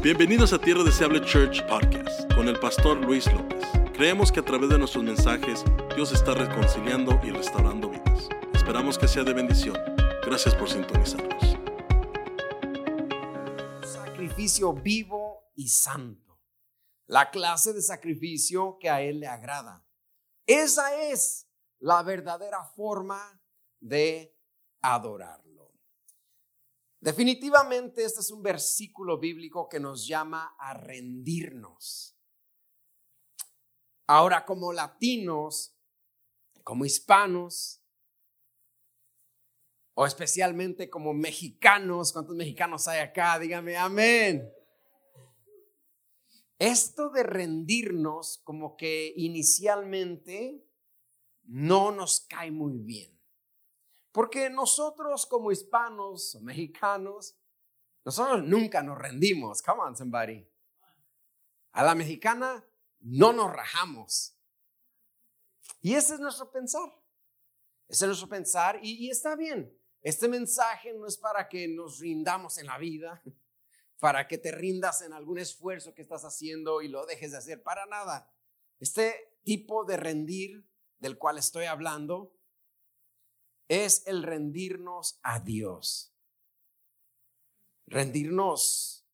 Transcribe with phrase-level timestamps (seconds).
[0.00, 3.64] Bienvenidos a Tierra Deseable Church Podcast con el pastor Luis López.
[3.94, 5.64] Creemos que a través de nuestros mensajes
[5.96, 8.28] Dios está reconciliando y restaurando vidas.
[8.54, 9.76] Esperamos que sea de bendición.
[10.24, 11.58] Gracias por sintonizarnos.
[13.84, 16.38] Sacrificio vivo y santo.
[17.08, 19.84] La clase de sacrificio que a Él le agrada.
[20.46, 21.48] Esa es
[21.80, 23.42] la verdadera forma
[23.80, 24.32] de
[24.80, 25.47] adorarlo.
[27.08, 32.14] Definitivamente este es un versículo bíblico que nos llama a rendirnos.
[34.06, 35.74] Ahora, como latinos,
[36.62, 37.82] como hispanos,
[39.94, 43.38] o especialmente como mexicanos, ¿cuántos mexicanos hay acá?
[43.38, 44.52] Dígame amén.
[46.58, 50.62] Esto de rendirnos como que inicialmente
[51.44, 53.17] no nos cae muy bien.
[54.18, 57.38] Porque nosotros como hispanos mexicanos,
[58.04, 59.62] nosotros nunca nos rendimos.
[59.62, 60.44] Come on, somebody.
[61.70, 64.36] A la mexicana no nos rajamos.
[65.80, 66.92] Y ese es nuestro pensar.
[67.86, 69.72] Ese es nuestro pensar y, y está bien.
[70.02, 73.22] Este mensaje no es para que nos rindamos en la vida,
[74.00, 77.62] para que te rindas en algún esfuerzo que estás haciendo y lo dejes de hacer,
[77.62, 78.28] para nada.
[78.80, 82.34] Este tipo de rendir del cual estoy hablando
[83.68, 86.12] es el rendirnos a Dios.
[87.86, 89.06] Rendirnos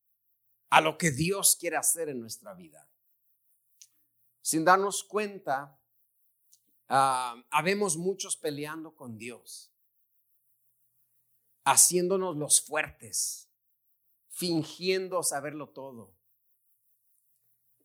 [0.70, 2.88] a lo que Dios quiere hacer en nuestra vida.
[4.40, 5.78] Sin darnos cuenta,
[6.88, 9.72] uh, habemos muchos peleando con Dios,
[11.64, 13.48] haciéndonos los fuertes,
[14.28, 16.14] fingiendo saberlo todo,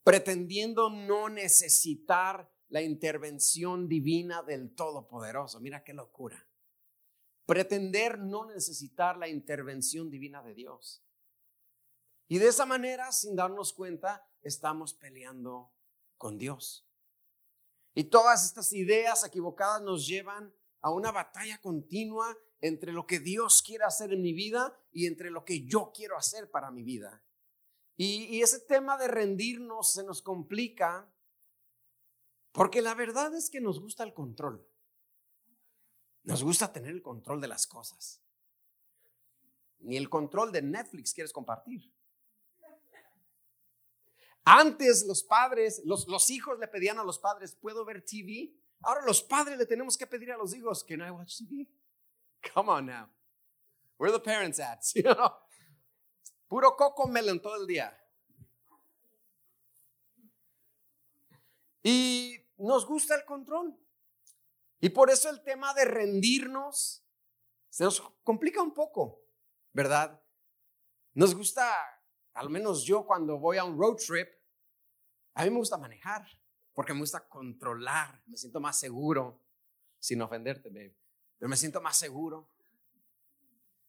[0.03, 5.59] pretendiendo no necesitar la intervención divina del Todopoderoso.
[5.59, 6.48] Mira qué locura
[7.49, 11.03] pretender no necesitar la intervención divina de Dios.
[12.27, 15.73] Y de esa manera, sin darnos cuenta, estamos peleando
[16.15, 16.87] con Dios.
[17.95, 23.63] Y todas estas ideas equivocadas nos llevan a una batalla continua entre lo que Dios
[23.63, 27.23] quiere hacer en mi vida y entre lo que yo quiero hacer para mi vida.
[27.97, 31.11] Y, ese tema de rendirnos se nos complica
[32.51, 34.68] porque la verdad es que nos gusta el control.
[36.23, 38.21] Nos gusta tener el control de las cosas.
[39.79, 41.91] Ni el control de Netflix quieres compartir.
[44.43, 48.53] Antes los padres, los, hijos le pedían a los padres, ¿puedo ver TV?
[48.81, 51.69] Ahora los padres le tenemos que pedir a los hijos, ¿can I watch TV?
[52.53, 53.09] Come on now.
[53.97, 54.79] Where the parents at?
[56.47, 57.95] Puro coco melon todo el día.
[61.83, 63.77] Y nos gusta el control.
[64.79, 67.05] Y por eso el tema de rendirnos
[67.69, 69.21] se nos complica un poco,
[69.73, 70.21] ¿verdad?
[71.13, 71.75] Nos gusta,
[72.33, 74.29] al menos yo cuando voy a un road trip,
[75.33, 76.25] a mí me gusta manejar,
[76.73, 79.41] porque me gusta controlar, me siento más seguro,
[79.99, 80.95] sin ofenderte, babe,
[81.37, 82.49] pero me siento más seguro.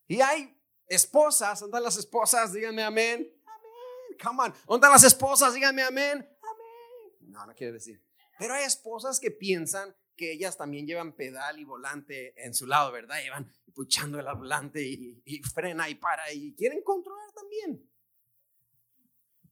[0.08, 2.52] Y hay esposas, ¿dónde las esposas?
[2.52, 3.32] Díganme amén.
[3.46, 4.18] Amén.
[4.22, 4.54] Come on.
[4.66, 5.54] ¿Dónde las esposas?
[5.54, 6.18] Díganme amén.
[6.18, 7.30] Amén.
[7.30, 8.04] No, no quiere decir.
[8.38, 12.92] Pero hay esposas que piensan que ellas también llevan pedal y volante en su lado,
[12.92, 13.22] ¿verdad?
[13.22, 17.90] Llevan puchando el volante y, frena y para y quieren controlar también.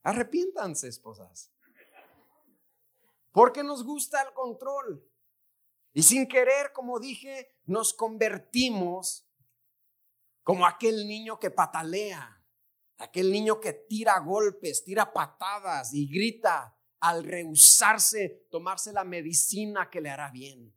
[0.02, 1.50] Arrepiéntanse, esposas.
[3.32, 5.10] Porque nos gusta el control.
[5.94, 9.26] Y sin querer, como dije, nos convertimos
[10.42, 12.44] como aquel niño que patalea,
[12.98, 20.00] aquel niño que tira golpes, tira patadas y grita al rehusarse tomarse la medicina que
[20.00, 20.74] le hará bien.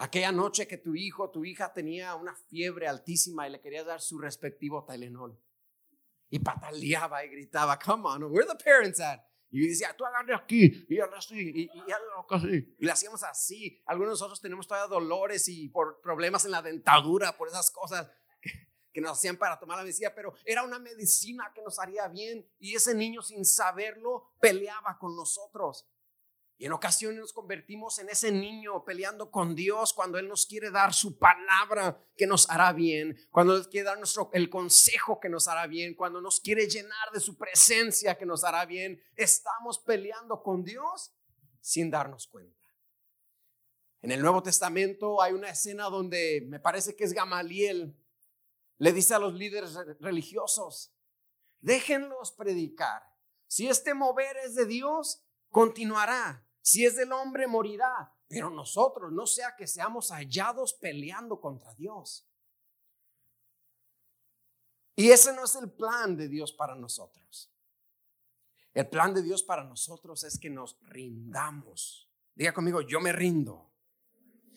[0.00, 4.00] Aquella noche que tu hijo, tu hija tenía una fiebre altísima y le querías dar
[4.00, 5.36] su respectivo Tylenol.
[6.30, 9.20] Y pataleaba y gritaba, come on, where the parents at?
[9.50, 11.70] Y decía, tú agarre aquí, y así, y, y,
[12.28, 12.76] así.
[12.78, 13.82] Y le hacíamos así.
[13.86, 18.08] Algunos de nosotros tenemos todavía dolores y por problemas en la dentadura, por esas cosas
[18.98, 22.44] que nos hacían para tomar la medicina, pero era una medicina que nos haría bien
[22.58, 25.86] y ese niño sin saberlo peleaba con nosotros.
[26.56, 30.72] Y en ocasiones nos convertimos en ese niño peleando con Dios cuando Él nos quiere
[30.72, 35.28] dar su palabra que nos hará bien, cuando Él quiere dar nuestro, el consejo que
[35.28, 39.00] nos hará bien, cuando nos quiere llenar de su presencia que nos hará bien.
[39.14, 41.14] Estamos peleando con Dios
[41.60, 42.66] sin darnos cuenta.
[44.02, 47.96] En el Nuevo Testamento hay una escena donde me parece que es Gamaliel
[48.78, 50.94] le dice a los líderes religiosos,
[51.60, 53.02] déjenlos predicar.
[53.46, 56.46] Si este mover es de Dios, continuará.
[56.60, 58.14] Si es del hombre, morirá.
[58.28, 62.28] Pero nosotros, no sea que seamos hallados peleando contra Dios.
[64.94, 67.52] Y ese no es el plan de Dios para nosotros.
[68.74, 72.12] El plan de Dios para nosotros es que nos rindamos.
[72.34, 73.72] Diga conmigo, yo me rindo.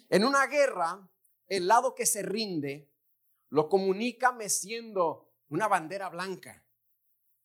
[0.09, 1.09] En una guerra,
[1.47, 2.90] el lado que se rinde
[3.51, 6.65] lo comunica meciendo una bandera blanca.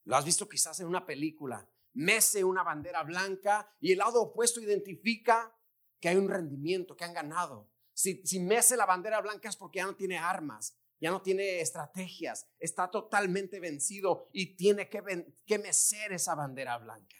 [0.05, 1.69] Lo has visto quizás en una película.
[1.95, 5.55] Mece una bandera blanca y el lado opuesto identifica
[6.01, 7.69] que hay un rendimiento, que han ganado.
[7.93, 11.61] Si, si mece la bandera blanca es porque ya no tiene armas, ya no tiene
[11.61, 17.17] estrategias, está totalmente vencido y tiene que, que mecer esa bandera blanca.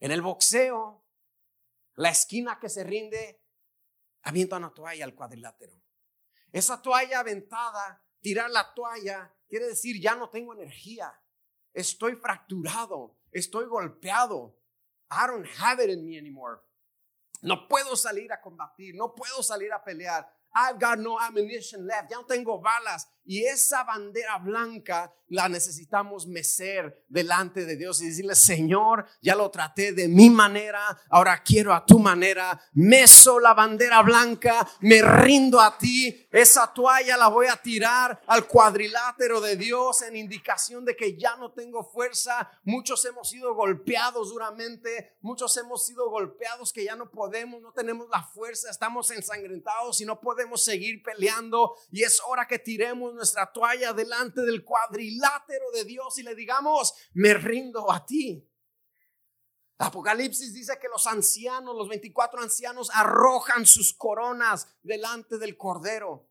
[0.00, 1.06] En el boxeo,
[1.94, 3.40] la esquina que se rinde
[4.22, 5.80] avienta una toalla al cuadrilátero.
[6.54, 11.12] Esa toalla aventada, tirar la toalla, quiere decir ya no tengo energía,
[11.72, 14.56] estoy fracturado, estoy golpeado.
[15.10, 16.60] I don't have it in me anymore.
[17.42, 20.28] No puedo salir a combatir, no puedo salir a pelear.
[20.54, 23.08] I've got no ammunition left, ya no tengo balas.
[23.24, 29.50] Y esa bandera blanca la necesitamos mecer delante de Dios y decirle, Señor, ya lo
[29.50, 32.60] traté de mi manera, ahora quiero a tu manera.
[32.74, 36.26] Meso la bandera blanca, me rindo a ti.
[36.30, 41.36] Esa toalla la voy a tirar al cuadrilátero de Dios en indicación de que ya
[41.36, 42.50] no tengo fuerza.
[42.64, 48.08] Muchos hemos sido golpeados duramente, muchos hemos sido golpeados que ya no podemos, no tenemos
[48.10, 51.74] la fuerza, estamos ensangrentados y no podemos seguir peleando.
[51.90, 56.94] Y es hora que tiremos nuestra toalla delante del cuadrilátero de Dios y le digamos,
[57.14, 58.46] me rindo a ti.
[59.78, 66.30] Apocalipsis dice que los ancianos, los 24 ancianos, arrojan sus coronas delante del Cordero.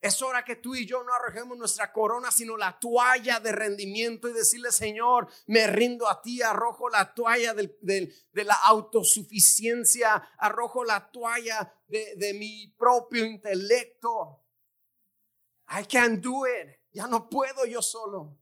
[0.00, 4.28] Es hora que tú y yo no arrojemos nuestra corona, sino la toalla de rendimiento
[4.28, 11.08] y decirle, Señor, me rindo a ti, arrojo la toalla de la autosuficiencia, arrojo la
[11.12, 14.41] toalla de, de mi propio intelecto.
[15.72, 16.78] I can't do it.
[16.92, 18.38] Ya no puedo yo solo.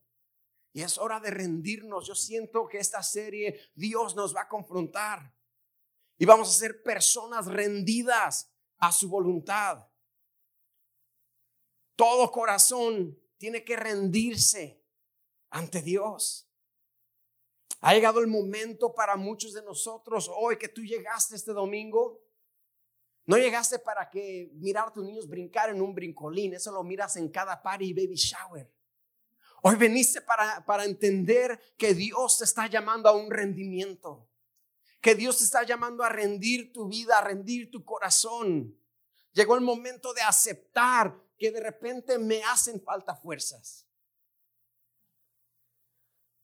[0.73, 2.07] Y es hora de rendirnos.
[2.07, 5.33] Yo siento que esta serie Dios nos va a confrontar.
[6.17, 9.87] Y vamos a ser personas rendidas a su voluntad.
[11.95, 14.83] Todo corazón tiene que rendirse
[15.49, 16.47] ante Dios.
[17.79, 22.20] Ha llegado el momento para muchos de nosotros hoy que tú llegaste este domingo
[23.25, 27.15] no llegaste para que mirar a tus niños brincar en un brincolín, eso lo miras
[27.17, 28.71] en cada party baby shower.
[29.61, 34.27] Hoy veniste para, para entender que Dios te está llamando a un rendimiento,
[34.99, 38.75] que Dios te está llamando a rendir tu vida, a rendir tu corazón.
[39.33, 43.87] Llegó el momento de aceptar que de repente me hacen falta fuerzas.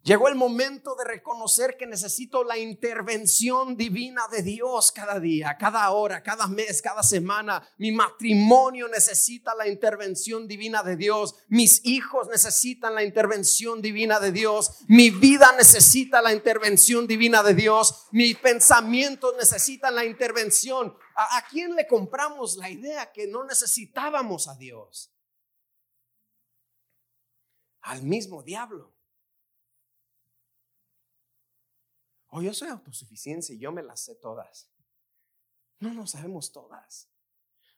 [0.07, 5.91] Llegó el momento de reconocer que necesito la intervención divina de Dios cada día, cada
[5.91, 7.61] hora, cada mes, cada semana.
[7.77, 11.35] Mi matrimonio necesita la intervención divina de Dios.
[11.49, 14.77] Mis hijos necesitan la intervención divina de Dios.
[14.87, 18.07] Mi vida necesita la intervención divina de Dios.
[18.11, 20.95] Mis pensamientos necesitan la intervención.
[21.17, 25.11] ¿A, quién le compramos la idea que no necesitábamos a Dios?
[27.81, 28.96] Al mismo diablo.
[32.41, 34.69] Yo soy autosuficiencia y yo me las sé todas.
[35.79, 37.09] No, no sabemos todas.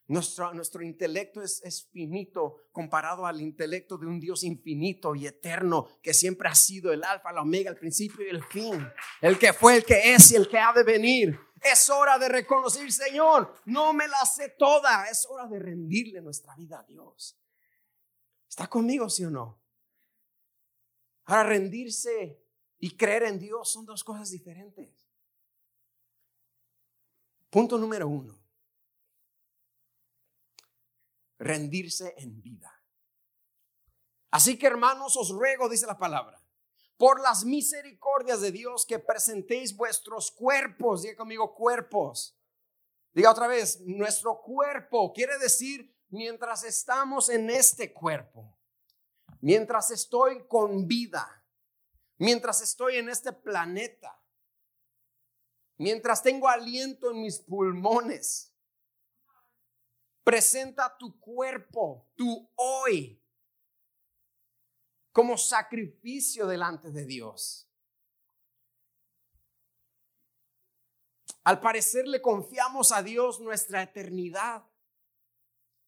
[0.06, 5.86] Nuestro, nuestro intelecto es, es, finito comparado al intelecto de un Dios infinito y eterno
[6.02, 8.88] que siempre ha sido el alfa, la omega, el principio y el fin.
[9.20, 11.38] El que fue, el que es y el que ha de venir.
[11.60, 15.04] Es hora de reconocer, Señor, no me la sé toda.
[15.08, 17.38] Es hora de rendirle nuestra vida a Dios.
[18.48, 19.62] ¿Está conmigo, sí o no?
[21.22, 22.42] Para rendirse
[22.80, 25.06] y creer en Dios son dos cosas diferentes.
[27.50, 28.38] Punto número uno.
[31.38, 32.74] Rendirse en vida.
[34.30, 36.40] Así que hermanos, os ruego, dice la palabra,
[36.96, 42.36] por las misericordias de Dios que presentéis vuestros cuerpos, diga conmigo cuerpos.
[43.12, 48.56] Diga otra vez, nuestro cuerpo quiere decir mientras estamos en este cuerpo,
[49.40, 51.39] mientras estoy con vida,
[52.20, 54.22] mientras estoy en este planeta,
[55.78, 58.54] mientras tengo aliento en mis pulmones.
[60.22, 63.20] Presenta tu cuerpo, tu hoy,
[65.12, 67.66] como sacrificio delante de Dios.
[71.42, 74.62] Al parecer le confiamos a Dios nuestra eternidad,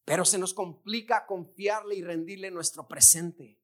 [0.06, 3.62] pero se nos complica confiarle y rendirle nuestro presente.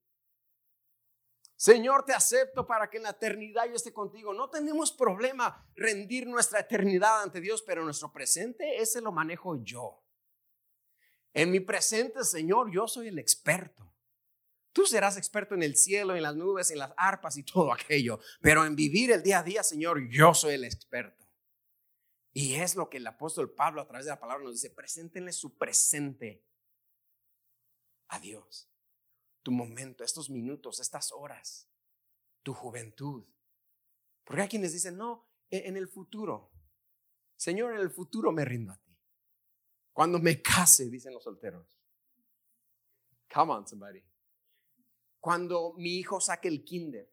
[1.59, 4.33] Señor, te acepto para que en la eternidad yo esté contigo.
[4.33, 10.01] No tenemos problema rendir nuestra eternidad ante Dios, pero nuestro presente, ese lo manejo yo.
[11.35, 13.93] En mi presente, Señor, yo soy el experto.
[14.73, 18.21] Tú serás experto en el cielo, en las nubes, en las arpas y todo aquello.
[18.41, 21.29] Pero en vivir el día a día, Señor, yo soy el experto.
[22.33, 25.33] Y es lo que el apóstol Pablo a través de la palabra nos dice, preséntenle
[25.33, 26.47] su presente
[28.07, 28.71] a Dios.
[29.49, 31.71] Tu momento, estos minutos, estas horas,
[32.43, 33.25] tu juventud.
[34.23, 36.53] Porque hay quienes dicen, no, e-, en el futuro.
[37.35, 38.95] Señor, en el futuro me rindo a ti.
[39.95, 41.81] Cuando me case, dicen los solteros.
[43.33, 44.05] Come on, somebody.
[45.19, 47.11] Cuando mi hijo saque el kinder.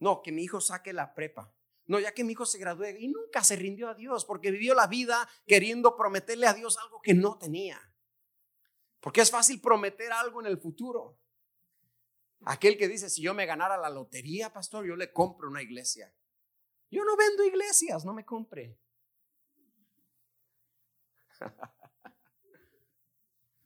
[0.00, 1.54] No, que mi hijo saque la prepa.
[1.86, 4.74] No, ya que mi hijo se gradúe y nunca se rindió a Dios porque vivió
[4.74, 7.78] la vida queriendo prometerle a Dios algo que no tenía.
[8.98, 11.20] Porque es fácil prometer algo en el futuro.
[12.44, 16.12] Aquel que dice, si yo me ganara la lotería, pastor, yo le compro una iglesia.
[16.90, 18.78] Yo no vendo iglesias, no me compre.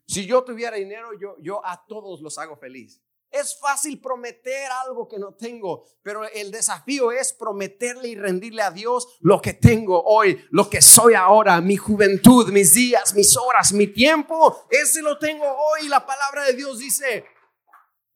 [0.07, 3.01] si yo tuviera dinero, yo, yo a todos los hago feliz.
[3.31, 8.71] Es fácil prometer algo que no tengo, pero el desafío es prometerle y rendirle a
[8.71, 13.73] Dios lo que tengo hoy, lo que soy ahora, mi juventud, mis días, mis horas,
[13.73, 14.67] mi tiempo.
[14.69, 15.89] Ese lo tengo hoy.
[15.89, 17.25] La palabra de Dios dice,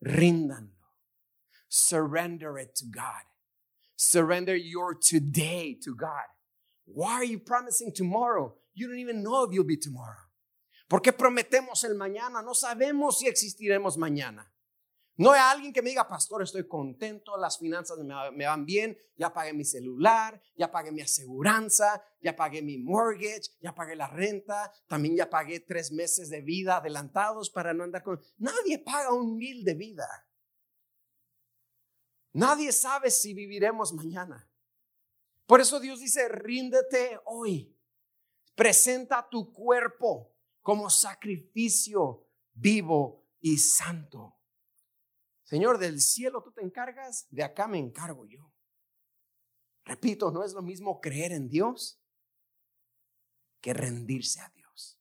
[0.07, 0.71] ríndanlo.
[1.69, 3.23] Surrender it to God.
[3.97, 6.27] Surrender your today to God.
[6.85, 8.55] Why are you promising tomorrow?
[8.75, 10.27] You don't even know if you'll be tomorrow.
[10.89, 12.43] ¿Por qué prometemos el mañana?
[12.45, 14.47] No sabemos si existiremos mañana.
[15.19, 19.33] No hay alguien que me diga, pastor, estoy contento, las finanzas me, van bien, ya
[19.33, 24.71] pagué mi celular, ya pagué mi aseguranza, ya pagué mi mortgage, ya pagué la renta,
[24.87, 28.21] también ya pagué tres meses de vida adelantados para no andar con...
[28.37, 30.07] Nadie paga un mil de vida.
[32.33, 34.47] Nadie sabe si viviremos mañana.
[35.47, 37.75] Por eso Dios dice, ríndete hoy.
[38.55, 44.36] Presenta tu cuerpo como sacrificio vivo y santo.
[45.47, 48.53] Señor, del cielo tú te encargas, de acá me encargo yo.
[49.85, 52.03] Repito, no es lo mismo creer en Dios
[53.61, 55.01] que rendirse a Dios.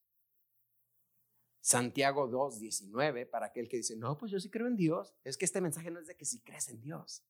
[1.62, 5.36] Santiago 2, 19, para aquel que dice, no, pues yo sí creo en Dios, es
[5.36, 7.26] que este mensaje no es de que si crees en Dios.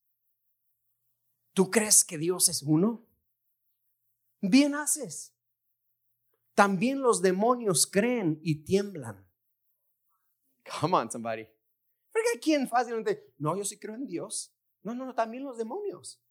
[1.53, 3.07] ¿Tú crees que Dios es uno?
[4.41, 5.34] Bien haces.
[6.53, 9.25] También los demonios creen y tiemblan.
[10.81, 11.48] Come on, somebody.
[12.39, 14.53] Quien fácilmente, no, yo sí creo en Dios.
[14.83, 16.21] No, no, no, también los demonios.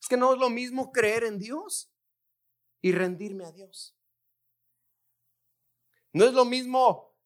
[0.00, 1.90] Es que no es lo mismo creer en Dios
[2.82, 3.96] y rendirme a Dios.
[6.12, 7.16] No es lo mismo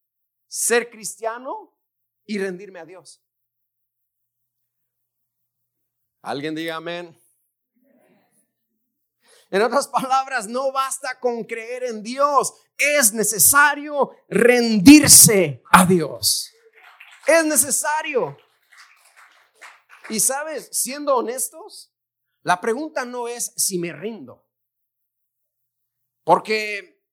[0.47, 1.77] ser cristiano
[2.25, 3.23] y rendirme a Dios.
[6.23, 7.19] Alguien diga amén.
[9.51, 16.53] En otras palabras, no basta con creer en Dios, es necesario rendirse a Dios.
[17.29, 18.39] Es necesario.
[20.09, 21.95] Y sabes, siendo honestos,
[22.41, 24.49] la pregunta no es si me rindo.
[26.25, 27.05] Porque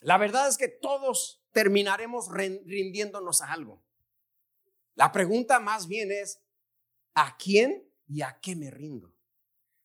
[0.00, 3.84] la verdad es que todos terminaremos rindiéndonos a algo.
[4.94, 6.42] La pregunta más bien es,
[7.12, 9.14] ¿a quién y a qué me rindo?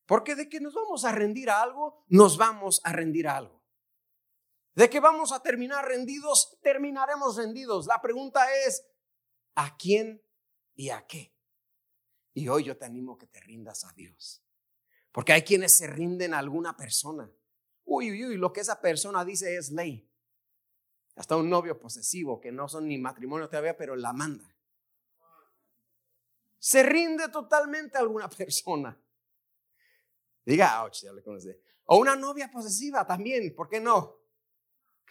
[0.06, 3.62] Porque de que nos vamos a rendir a algo, nos vamos a rendir a algo.
[4.74, 7.88] De que vamos a terminar rendidos, terminaremos rendidos.
[7.88, 8.86] La pregunta es,
[9.56, 10.24] ¿A quién
[10.76, 11.34] y a qué?
[12.34, 14.44] Y hoy yo te animo que te rindas a Dios.
[15.12, 17.30] Porque hay quienes se rinden a alguna persona.
[17.84, 20.10] Uy, uy, uy, lo que esa persona dice es ley.
[21.16, 24.56] Hasta un novio posesivo, que no son ni matrimonio todavía, pero la manda.
[26.60, 28.98] Se rinde totalmente a alguna persona.
[30.46, 31.04] Diga, ouch.
[31.86, 34.18] O una novia posesiva también, ¿por qué no?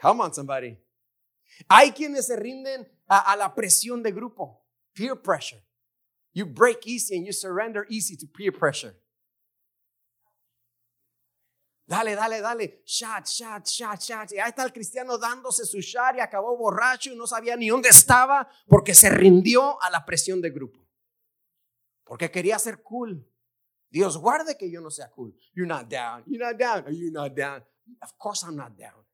[0.00, 0.78] Come on, somebody.
[1.69, 5.62] Hay quienes se rinden a, la presión de grupo, peer pressure.
[6.33, 8.95] You break easy and you surrender easy to peer pressure.
[11.87, 14.33] Dale, dale, dale, shot, shot, shot, shot.
[14.33, 17.69] Y ahí está el cristiano dándose su shot y acabó borracho y no sabía ni
[17.69, 20.87] dónde estaba porque se rindió a la presión de grupo.
[22.05, 23.26] Porque quería ser cool.
[23.90, 25.35] Dios guarde que yo no sea cool.
[25.55, 26.25] You're not down.
[26.26, 26.85] You're not down.
[26.85, 27.64] Are you not down?
[28.02, 29.07] Of course I'm not down.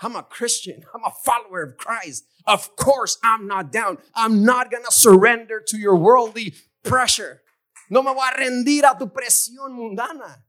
[0.00, 0.84] I'm a Christian.
[0.94, 2.26] I'm a follower of Christ.
[2.46, 3.98] Of course, I'm not down.
[4.14, 7.42] I'm not going to surrender to your worldly pressure.
[7.90, 10.44] No me voy a rendir a tu presión mundana.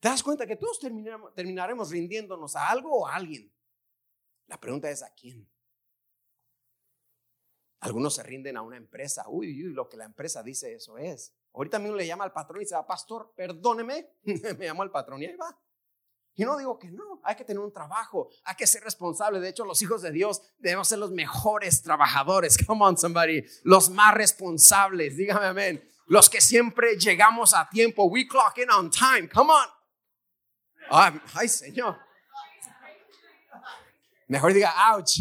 [0.00, 0.78] ¿Te das cuenta que todos
[1.34, 3.50] terminaremos, rindiéndonos a algo o a alguien?
[4.46, 5.48] La pregunta es a quién.
[7.80, 9.24] Algunos se rinden a una empresa.
[9.28, 11.34] Uy, uy, lo que la empresa dice, eso es.
[11.52, 14.10] Ahorita mismo le llama al patrón y dice, ah, pastor, perdóneme.
[14.24, 15.58] me llama al patrón y ahí va.
[16.36, 19.38] Y no digo que no, hay que tener un trabajo, hay que ser responsable.
[19.38, 22.58] De hecho, los hijos de Dios debemos ser los mejores trabajadores.
[22.66, 23.44] Come on, somebody.
[23.62, 25.88] Los más responsables, dígame amén.
[26.06, 28.04] Los que siempre llegamos a tiempo.
[28.06, 29.28] We clock in on time.
[29.28, 29.68] Come on.
[30.90, 31.96] Ay, ay Señor.
[34.26, 35.20] Mejor diga, ouch.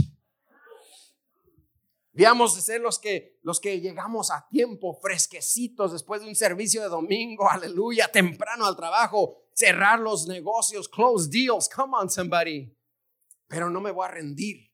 [2.13, 6.83] Veamos de ser los que, los que llegamos a tiempo, fresquecitos, después de un servicio
[6.83, 12.75] de domingo, aleluya, temprano al trabajo, cerrar los negocios, close deals, come on somebody.
[13.47, 14.71] Pero no me voy a rendir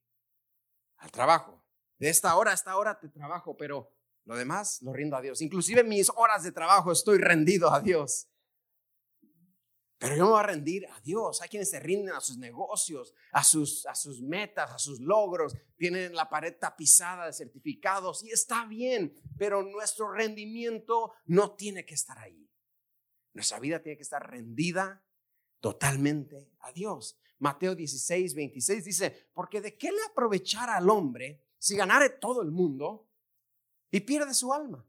[0.97, 1.63] al trabajo.
[1.97, 3.91] De esta hora a esta hora te trabajo, pero
[4.25, 5.41] lo demás lo rindo a Dios.
[5.41, 8.29] Inclusive mis horas de trabajo estoy rendido a Dios.
[9.97, 11.41] Pero yo me voy a rendir a Dios.
[11.41, 15.53] Hay quienes se rinden a sus negocios, a sus, a sus metas, a sus logros.
[15.75, 21.95] Tienen la pared tapizada de certificados y está bien, pero nuestro rendimiento no tiene que
[21.95, 22.48] estar ahí.
[23.33, 25.03] Nuestra vida tiene que estar rendida
[25.59, 27.17] totalmente a Dios.
[27.39, 32.51] Mateo 16, 26 dice, porque de qué le aprovechará al hombre si ganare todo el
[32.51, 33.07] mundo
[33.91, 34.85] y pierde su alma.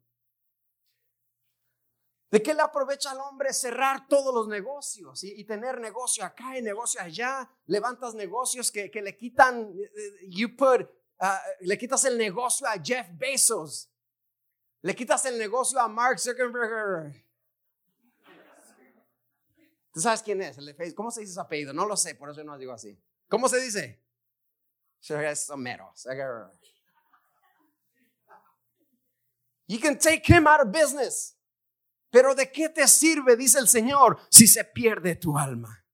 [2.30, 6.62] ¿De qué le aprovecha al hombre cerrar todos los negocios y, tener negocio acá y
[6.62, 7.50] negocio allá?
[7.66, 10.82] Levantas negocios que, le quitan, eh, eh, you put,
[11.20, 11.26] uh,
[11.60, 13.90] le quitas el negocio a Jeff Bezos,
[14.82, 17.29] le quitas el negocio a Mark Zuckerberg.
[19.92, 20.56] ¿Tú sabes quién es?
[20.94, 21.72] ¿Cómo se dice su apellido?
[21.72, 22.98] No lo sé, por eso no lo digo así.
[23.28, 24.02] ¿Cómo se dice?
[25.00, 25.92] Es Homero.
[29.66, 31.36] You can take him out of business.
[32.10, 35.84] Pero ¿de qué te sirve, dice el Señor, si se pierde tu alma?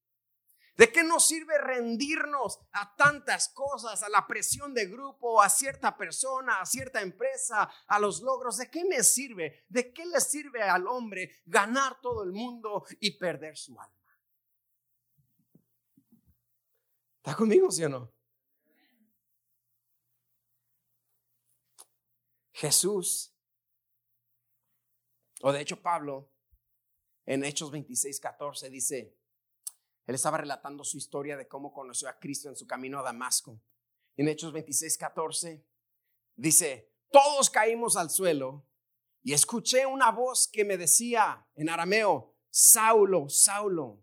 [0.77, 5.97] ¿De qué nos sirve rendirnos a tantas cosas, a la presión de grupo, a cierta
[5.97, 8.59] persona, a cierta empresa, a los logros?
[8.59, 9.65] ¿De qué me sirve?
[9.69, 13.95] ¿De qué le sirve al hombre ganar todo el mundo y perder su alma?
[17.19, 18.13] ¿Está conmigo, sí o no?
[22.53, 23.37] Jesús
[25.43, 26.31] o de hecho, Pablo,
[27.25, 29.17] en Hechos 26, 14, dice,
[30.07, 33.61] él estaba relatando su historia de cómo conoció a Cristo en su camino a Damasco.
[34.17, 35.67] En Hechos 26, 14,
[36.37, 38.67] dice, todos caímos al suelo
[39.23, 44.03] y escuché una voz que me decía en arameo, Saulo, Saulo,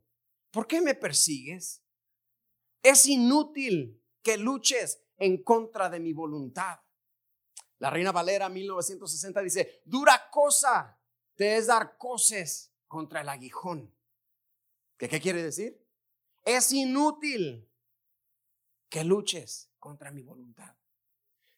[0.51, 1.81] ¿por qué me persigues?
[2.83, 6.79] Es inútil que luches en contra de mi voluntad.
[7.79, 10.99] La Reina Valera 1960 dice, dura cosa
[11.35, 13.95] te es dar coces contra el aguijón.
[14.97, 15.82] ¿Qué, ¿Qué quiere decir?
[16.43, 17.71] Es inútil
[18.89, 20.75] que luches contra mi voluntad.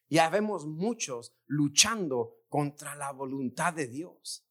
[0.08, 4.46] Ya vemos muchos luchando contra la voluntad de Dios,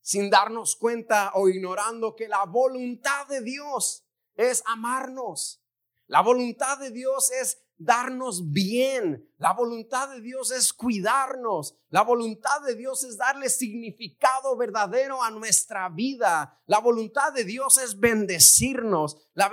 [0.00, 5.62] sin darnos cuenta o ignorando que la voluntad de Dios es amarnos.
[6.06, 9.28] La voluntad de Dios es darnos bien.
[9.38, 11.76] La voluntad de Dios es cuidarnos.
[11.90, 16.60] La voluntad de Dios es darle significado verdadero a nuestra vida.
[16.66, 19.16] La voluntad de Dios es bendecirnos.
[19.34, 19.50] La,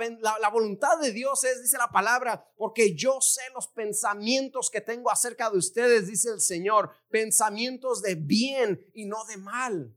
[0.50, 5.50] voluntad de Dios es, dice la palabra, porque yo sé los pensamientos que tengo acerca
[5.50, 9.94] de ustedes, dice el Señor, pensamientos de bien y no de mal.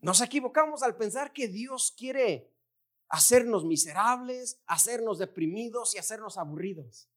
[0.00, 2.51] Nos equivocamos al pensar que Dios quiere
[3.12, 7.10] hacernos miserables, hacernos deprimidos y hacernos aburridos.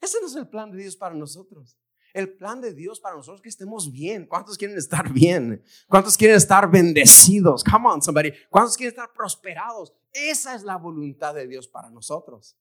[0.00, 1.78] Ese no es el plan de Dios para nosotros.
[2.12, 4.26] El plan de Dios para nosotros es que estemos bien.
[4.26, 5.62] ¿Cuántos quieren estar bien?
[5.88, 7.62] ¿Cuántos quieren estar bendecidos?
[7.62, 8.32] Come on, somebody.
[8.50, 9.94] ¿Cuántos quieren estar prosperados?
[10.12, 12.56] Esa es la voluntad de Dios para nosotros.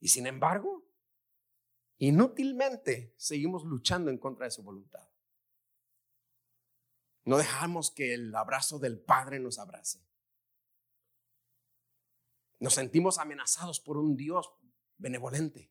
[0.00, 0.84] Y sin embargo,
[1.98, 5.08] inútilmente seguimos luchando en contra de su voluntad.
[7.24, 10.00] No dejamos que el abrazo del Padre nos abrace.
[12.58, 14.50] Nos sentimos amenazados por un Dios
[14.96, 15.70] benevolente.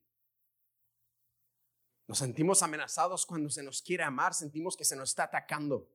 [2.07, 5.89] Nos sentimos amenazados cuando se nos quiere amar, sentimos que se nos está atacando.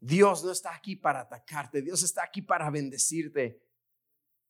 [0.00, 3.62] Dios no está aquí para atacarte, Dios está aquí para bendecirte.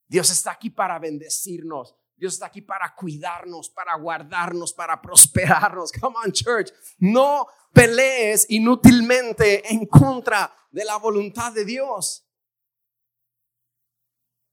[0.07, 1.95] Dios está aquí para bendecirnos.
[2.17, 5.91] Dios está aquí para cuidarnos, para guardarnos, para prosperarnos.
[6.01, 6.73] Come on, church.
[6.99, 12.24] No pelees inútilmente en contra de la voluntad de Dios.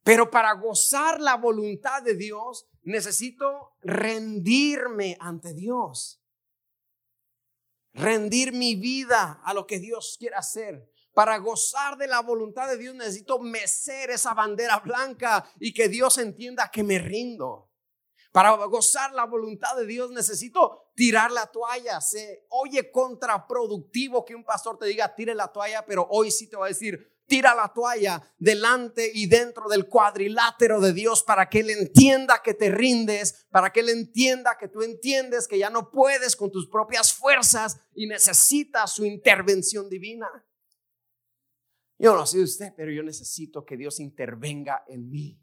[0.03, 6.21] Pero para gozar la voluntad de Dios, necesito rendirme ante Dios.
[7.93, 10.89] Rendir mi vida a lo que Dios quiere hacer.
[11.13, 16.17] Para gozar de la voluntad de Dios necesito mecer esa bandera blanca y que Dios
[16.17, 17.69] entienda que me rindo.
[18.31, 21.99] Para gozar la voluntad de Dios necesito tirar la toalla.
[21.99, 26.55] Se oye contraproductivo que un pastor te diga tire la toalla, pero hoy sí te
[26.55, 31.61] va a decir Tira la toalla delante y dentro del cuadrilátero de Dios para que
[31.61, 35.91] Él entienda que te rindes, para que Él entienda que tú entiendes que ya no
[35.91, 40.27] puedes con tus propias fuerzas y necesitas su intervención divina.
[41.97, 45.41] Yo no sé usted, pero yo necesito que Dios intervenga en mí.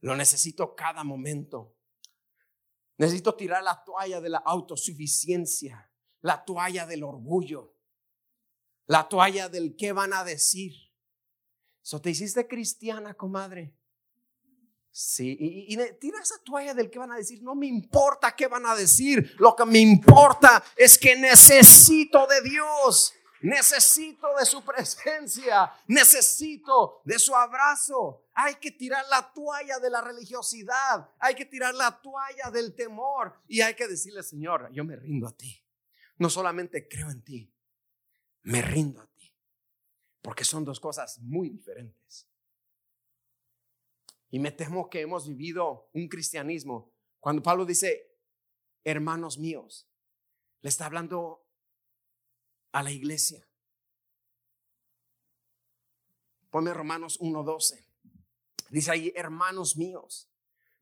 [0.00, 1.76] Lo necesito cada momento.
[2.98, 5.88] Necesito tirar la toalla de la autosuficiencia,
[6.22, 7.76] la toalla del orgullo
[8.90, 10.72] la toalla del qué van a decir.
[11.80, 13.72] So, ¿Te hiciste cristiana, comadre?
[14.90, 17.40] Sí, y, tira esa toalla del qué van a decir.
[17.40, 19.36] No me importa qué van a decir.
[19.38, 23.14] Lo que me importa es que necesito de Dios.
[23.42, 25.72] Necesito de su presencia.
[25.86, 28.24] Necesito de su abrazo.
[28.34, 31.08] Hay que tirar la toalla de la religiosidad.
[31.20, 33.40] Hay que tirar la toalla del temor.
[33.46, 35.64] Y hay que decirle, Señor, yo me rindo a ti.
[36.18, 37.54] No solamente creo en ti,
[38.42, 39.32] me rindo a ti.
[40.22, 42.28] Porque son dos cosas muy diferentes.
[44.30, 46.92] Y me temo que hemos vivido un cristianismo.
[47.18, 48.16] Cuando Pablo dice,
[48.84, 49.88] hermanos míos,
[50.62, 51.46] le está hablando
[52.72, 53.46] a la iglesia.
[56.50, 57.84] Ponme Romanos 1.12.
[58.70, 60.30] Dice ahí, hermanos míos,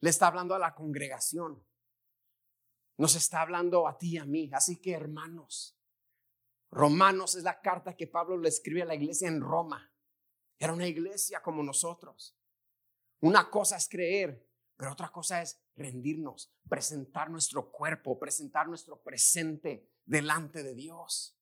[0.01, 1.65] le está hablando a la congregación.
[2.97, 4.51] Nos está hablando a ti y a mí.
[4.53, 5.78] Así que hermanos,
[6.71, 9.93] Romanos es la carta que Pablo le escribe a la iglesia en Roma.
[10.59, 12.37] Era una iglesia como nosotros.
[13.21, 19.91] Una cosa es creer, pero otra cosa es rendirnos, presentar nuestro cuerpo, presentar nuestro presente
[20.05, 21.37] delante de Dios.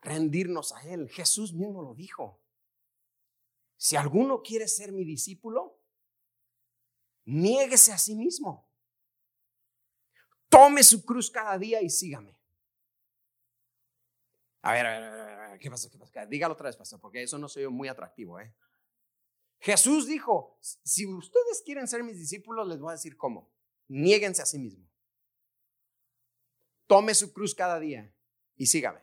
[0.00, 1.08] Rendirnos a Él.
[1.08, 2.42] Jesús mismo lo dijo.
[3.76, 5.80] Si alguno quiere ser mi discípulo,
[7.24, 8.68] niéguese a sí mismo.
[10.48, 12.41] Tome su cruz cada día y sígame.
[14.62, 15.90] A ver, a ver, a ver, ¿qué pasa?
[15.90, 16.24] ¿Qué pasa?
[16.26, 18.54] Dígalo otra vez, pastor, porque eso no soy muy atractivo, ¿eh?
[19.58, 23.52] Jesús dijo, si ustedes quieren ser mis discípulos, les voy a decir cómo.
[23.88, 24.88] Niéguense a sí mismo.
[26.86, 28.12] Tome su cruz cada día
[28.56, 29.00] y sígame.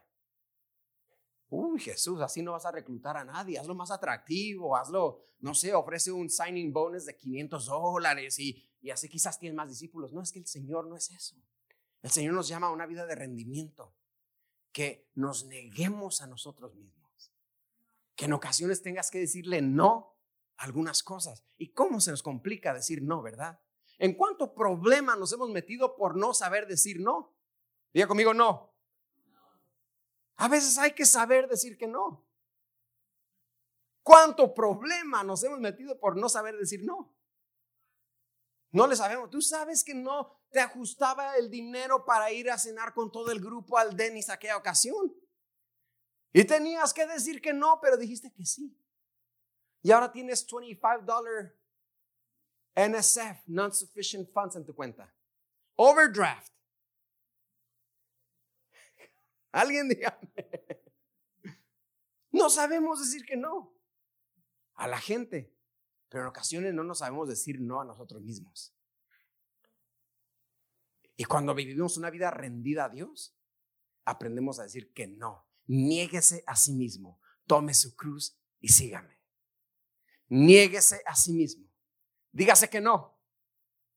[1.50, 3.58] Uy, Jesús, así no vas a reclutar a nadie.
[3.58, 8.92] Hazlo más atractivo, hazlo, no sé, ofrece un signing bonus de 500 dólares y, y
[8.92, 10.14] así quizás tienes más discípulos.
[10.14, 11.36] No, es que el Señor no es eso.
[12.02, 13.94] El Señor nos llama a una vida de rendimiento
[14.72, 17.32] que nos neguemos a nosotros mismos.
[18.16, 20.18] Que en ocasiones tengas que decirle no
[20.58, 21.44] a algunas cosas.
[21.58, 23.60] ¿Y cómo se nos complica decir no, verdad?
[23.98, 27.36] ¿En cuánto problema nos hemos metido por no saber decir no?
[27.94, 28.74] Diga conmigo no.
[30.38, 32.26] A veces hay que saber decir que no.
[34.02, 37.14] ¿Cuánto problema nos hemos metido por no saber decir no?
[38.72, 39.30] No le sabemos.
[39.30, 43.40] Tú sabes que no te ajustaba el dinero para ir a cenar con todo el
[43.40, 45.14] grupo al Denis aquella ocasión.
[46.32, 48.78] Y tenías que decir que no, pero dijiste que sí.
[49.82, 51.54] Y ahora tienes 25 dólares
[52.76, 55.14] NSF, non-sufficient funds en tu cuenta.
[55.76, 56.54] Overdraft.
[59.52, 60.30] Alguien dígame.
[62.32, 63.76] No sabemos decir que no
[64.76, 65.54] a la gente,
[66.10, 68.76] pero en ocasiones no nos sabemos decir no a nosotros mismos.
[71.16, 73.36] Y cuando vivimos una vida rendida a Dios,
[74.06, 75.46] aprendemos a decir que no.
[75.68, 79.20] Niéguese a sí mismo, tome su cruz y sígame.
[80.30, 81.68] Niéguese a sí mismo.
[82.32, 83.20] Dígase que no.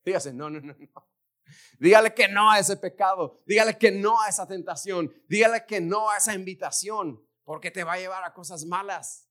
[0.04, 1.08] Dígase, no, no, no, no.
[1.78, 3.42] Dígale que no a ese pecado.
[3.46, 5.12] Dígale que no a esa tentación.
[5.28, 9.28] Dígale que no a esa invitación, porque te va a llevar a cosas malas.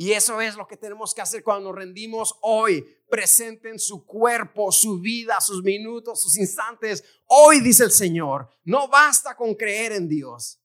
[0.00, 2.80] Y eso es lo que tenemos que hacer cuando nos rendimos hoy.
[3.10, 7.04] Presenten su cuerpo, su vida, sus minutos, sus instantes.
[7.26, 10.58] Hoy dice el Señor, no basta con creer en Dios.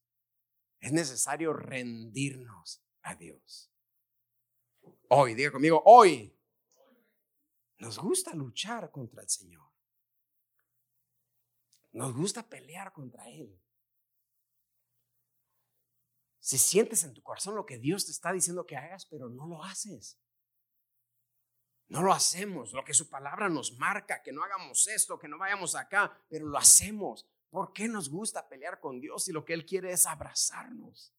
[0.80, 3.70] Es necesario rendirnos a Dios.
[5.10, 6.34] Hoy, diga conmigo, hoy.
[7.76, 9.68] Nos gusta luchar contra el Señor.
[11.92, 13.54] Nos gusta pelear contra Él.
[16.46, 19.48] Si sientes en tu corazón lo que Dios te está diciendo que hagas, pero no
[19.48, 20.16] lo haces.
[21.88, 25.38] No lo hacemos, lo que su palabra nos marca, que no hagamos esto, que no
[25.38, 27.26] vayamos acá, pero lo hacemos.
[27.50, 31.12] ¿Por qué nos gusta pelear con Dios si lo que Él quiere es abrazarnos?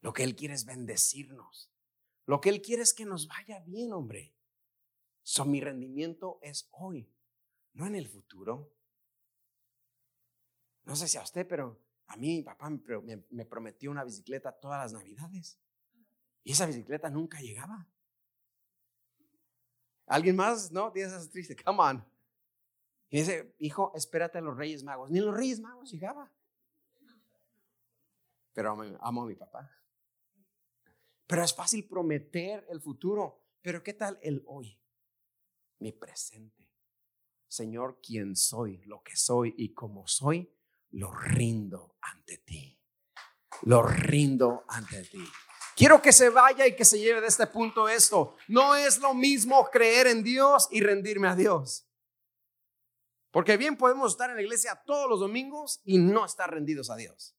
[0.00, 1.70] Lo que Él quiere es bendecirnos.
[2.26, 4.34] Lo que Él quiere es que nos vaya bien, hombre.
[5.22, 7.08] So, mi rendimiento es hoy,
[7.74, 8.74] no en el futuro.
[10.82, 12.68] No sé si a usted, pero a mí mi papá
[13.30, 15.60] me, prometió una bicicleta todas las navidades.
[16.42, 17.86] Y esa bicicleta nunca llegaba.
[20.06, 20.72] ¿Alguien más?
[20.72, 21.54] No, tienes esa triste.
[21.54, 22.04] Come on.
[23.10, 25.08] Y dice, hijo, espérate a los Reyes Magos.
[25.12, 26.32] Ni los Reyes Magos llegaba.
[28.54, 29.70] Pero amo, a mi papá.
[31.28, 33.40] Pero es fácil prometer el futuro.
[33.62, 34.76] Pero ¿qué tal el hoy?
[35.78, 36.68] Mi presente.
[37.46, 40.52] Señor, quién soy, lo que soy y como soy,
[40.92, 42.78] lo rindo ante ti.
[43.62, 45.24] Lo rindo ante ti.
[45.76, 48.36] Quiero que se vaya y que se lleve de este punto esto.
[48.48, 51.86] No es lo mismo creer en Dios y rendirme a Dios.
[53.30, 56.96] Porque bien podemos estar en la iglesia todos los domingos y no estar rendidos a
[56.96, 57.36] Dios.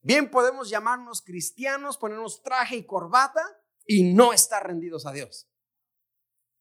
[0.00, 3.42] Bien podemos llamarnos cristianos, ponernos traje y corbata
[3.84, 5.48] y no estar rendidos a Dios.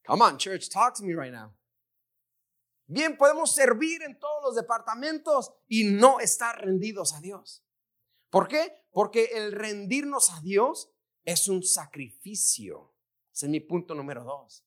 [0.05, 1.53] Come on, church, talk to me right now.
[2.87, 7.63] Bien podemos servir en todos los departamentos y no estar rendidos a Dios.
[8.29, 8.85] ¿Por qué?
[8.91, 10.91] Porque el rendirnos a Dios
[11.23, 12.93] es un sacrificio.
[13.33, 14.63] Ese es mi punto número dos.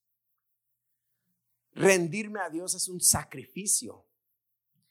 [1.72, 4.04] Rendirme a Dios es un sacrificio.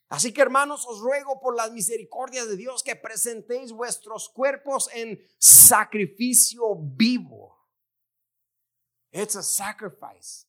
[0.10, 5.22] Así que hermanos, os ruego por las misericordias de Dios que presentéis vuestros cuerpos en
[5.38, 7.58] sacrificio vivo.
[9.12, 10.46] It's a sacrifice.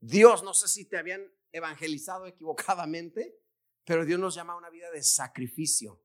[0.00, 1.24] Dios, no sé si te habían
[1.54, 3.38] evangelizado equivocadamente,
[3.84, 6.02] pero Dios nos llama a una vida de sacrificio.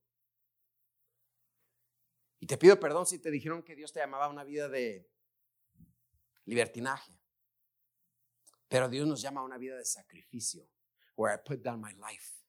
[2.39, 5.09] Y te pido perdón si te dijeron que Dios te llamaba a una vida de
[6.45, 7.19] libertinaje.
[8.67, 10.69] Pero Dios nos llama a una vida de sacrificio,
[11.15, 12.43] where I put down my life,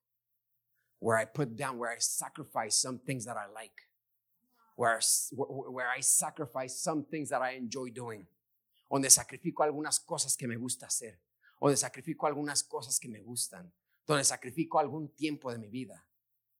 [1.00, 3.88] where I put down, where I sacrifice some things that I like,
[4.76, 5.00] where,
[5.32, 8.28] where I sacrifice some things that I enjoy doing,
[8.90, 11.18] donde sacrifico algunas cosas que me gusta hacer,
[11.60, 13.72] donde sacrifico algunas cosas que me gustan,
[14.06, 16.06] donde sacrifico algún tiempo de mi vida.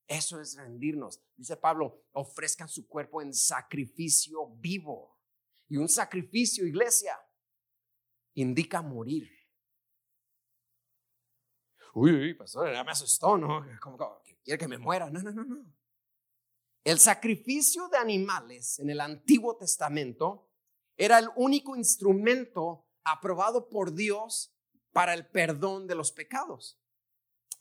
[0.07, 1.21] Eso es rendirnos.
[1.37, 5.19] Dice Pablo, ofrezcan su cuerpo en sacrificio vivo.
[5.69, 7.17] Y un sacrificio, iglesia,
[8.35, 9.31] indica morir.
[11.95, 13.65] Uy, uy, pastor, ya me asustó, ¿no?
[13.81, 13.97] Como,
[14.45, 15.09] quiere que me muera.
[15.11, 15.65] No, no, no, no.
[16.85, 20.51] El sacrificio de animales en el Antiguo Testamento
[20.97, 24.55] era el único instrumento aprobado por Dios
[24.93, 26.81] para el perdón de los pecados.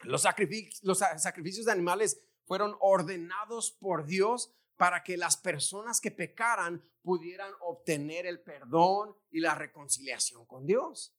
[0.03, 7.51] Los, sacrificios, de animales fueron ordenados por Dios para que las personas que pecaran pudieran
[7.59, 11.15] obtener el perdón y la reconciliación con Dios.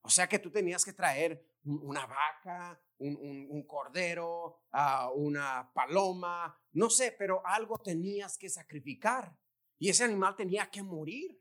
[0.00, 6.90] O sea que tú tenías que traer una vaca, un, cordero, ah, una paloma, no
[6.90, 9.36] sé, pero algo tenías que sacrificar.
[9.78, 11.40] Y ese animal tenía que morir.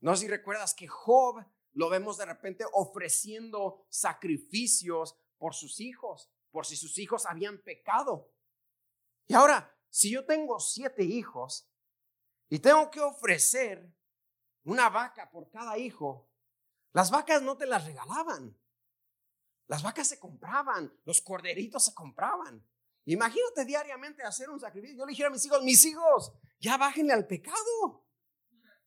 [0.00, 6.30] No sé si recuerdas que Job lo vemos de repente ofreciendo sacrificios por sus hijos,
[6.50, 8.30] por si sus hijos habían pecado.
[9.26, 11.68] Y ahora, si yo tengo siete hijos
[12.48, 13.94] y tengo que ofrecer
[14.64, 16.28] una vaca por cada hijo,
[16.92, 18.56] las vacas no te las regalaban.
[19.66, 22.66] Las vacas se compraban, los corderitos se compraban.
[23.06, 24.98] Imagínate diariamente hacer un sacrificio.
[24.98, 28.04] Yo le dije a mis hijos, mis hijos, ya bájenle al pecado.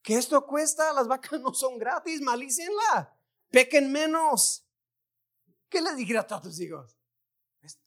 [0.06, 3.20] Que esto cuesta, las vacas no son gratis, malícenla.
[3.50, 4.64] Pequen menos.
[5.68, 6.96] ¿Qué les dijera a tus hijos?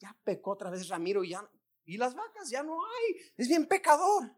[0.01, 1.49] Ya pecó otra vez Ramiro ya,
[1.85, 3.33] y las vacas ya no hay.
[3.37, 4.37] Es bien pecador.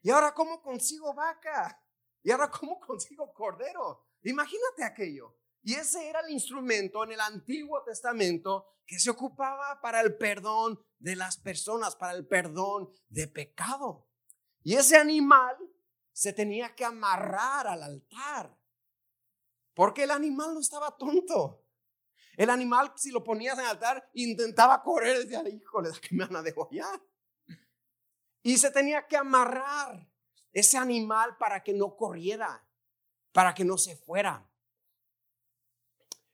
[0.00, 1.78] ¿Y ahora cómo consigo vaca?
[2.22, 4.06] ¿Y ahora cómo consigo cordero?
[4.22, 5.36] Imagínate aquello.
[5.62, 10.82] Y ese era el instrumento en el Antiguo Testamento que se ocupaba para el perdón
[10.98, 14.08] de las personas, para el perdón de pecado.
[14.62, 15.56] Y ese animal
[16.12, 18.56] se tenía que amarrar al altar.
[19.74, 21.64] Porque el animal no estaba tonto.
[22.36, 25.18] El animal, si lo ponías en el altar, intentaba correr.
[25.18, 27.02] Decía, híjole, que me van a.
[28.42, 30.08] Y se tenía que amarrar
[30.52, 32.66] ese animal para que no corriera,
[33.32, 34.48] para que no se fuera.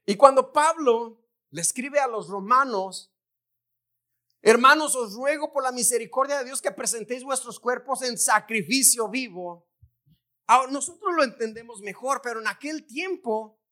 [0.06, 3.14] Y cuando Pablo le escribe a los romanos,
[4.40, 9.67] hermanos, os ruego por la misericordia de Dios que presentéis vuestros cuerpos en sacrificio vivo.
[10.48, 13.62] Ahora, nosotros lo entendemos mejor, pero en aquel tiempo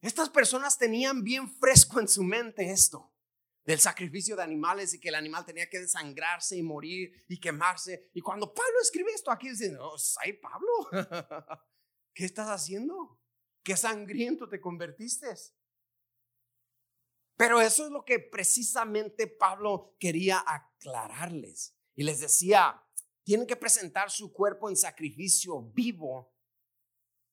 [0.00, 3.12] estas personas tenían bien fresco en su mente esto
[3.64, 8.10] del sacrificio de animales y que el animal tenía que desangrarse y morir y quemarse.
[8.12, 10.88] Y cuando Pablo escribe esto aquí, dice, oh, ay Pablo,
[12.14, 13.18] ¿qué estás haciendo?
[13.64, 15.34] ¿Qué sangriento te convertiste?
[17.36, 21.76] Pero eso es lo que precisamente Pablo quería aclararles.
[21.96, 22.83] Y les decía,
[23.24, 26.32] tienen que presentar su cuerpo en sacrificio vivo.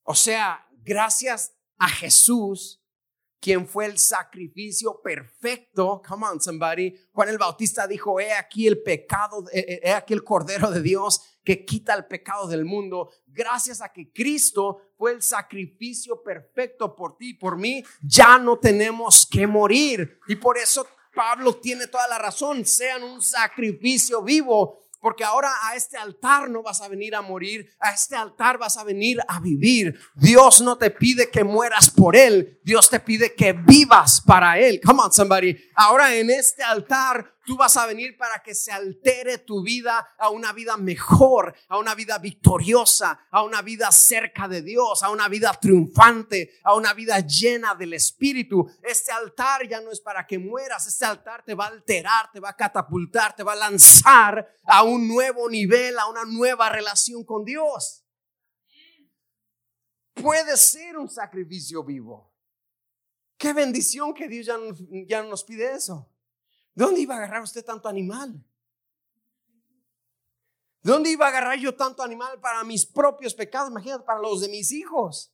[0.04, 2.82] O sea, gracias a Jesús,
[3.39, 6.01] quien fue el sacrificio perfecto.
[6.08, 6.95] Come on, somebody.
[7.12, 11.65] Juan el Bautista dijo, he aquí el pecado, he aquí el Cordero de Dios que
[11.65, 13.12] quita el pecado del mundo.
[13.25, 18.60] Gracias a que Cristo fue el sacrificio perfecto por ti y por mí, ya no
[18.60, 20.19] tenemos que morir.
[20.27, 25.76] Y por eso Pablo tiene toda la razón, sean un sacrificio vivo porque ahora a
[25.76, 29.40] este altar no vas a venir a morir, a este altar vas a venir a
[29.40, 30.00] vivir.
[30.16, 34.80] Dios no te pide que mueras por Él, Dios te pide que vivas para Él.
[34.86, 35.58] Come on, somebody.
[35.76, 40.30] Ahora en este altar Tú vas a venir para que se altere tu vida a
[40.30, 45.28] una vida mejor, a una vida victoriosa, a una vida cerca de Dios, a una
[45.28, 48.72] vida triunfante, a una vida llena del Espíritu.
[48.82, 52.40] Este altar ya no es para que mueras, este altar te va a alterar, te
[52.40, 57.26] va a catapultar, te va a lanzar a un nuevo nivel, a una nueva relación
[57.26, 58.06] con Dios.
[60.14, 62.34] Puede ser un sacrificio vivo.
[63.38, 64.56] Qué bendición que Dios ya,
[65.06, 66.11] ya nos pide eso.
[66.74, 68.44] ¿Dónde iba a agarrar usted tanto animal?
[70.84, 73.70] ¿Dónde iba a agarrar yo tanto animal para mis propios pecados?
[73.70, 75.32] Imagínate, para los de mis hijos.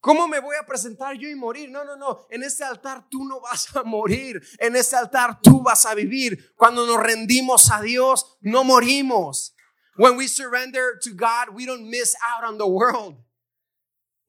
[0.00, 1.70] ¿Cómo me voy a presentar yo y morir?
[1.70, 2.26] No, no, no.
[2.30, 4.42] En este altar tú no vas a morir.
[4.58, 6.52] En este altar tú vas a vivir.
[6.56, 9.54] Cuando nos rendimos a Dios, no morimos.
[9.96, 13.16] When we surrender to God, we don't miss out on the world.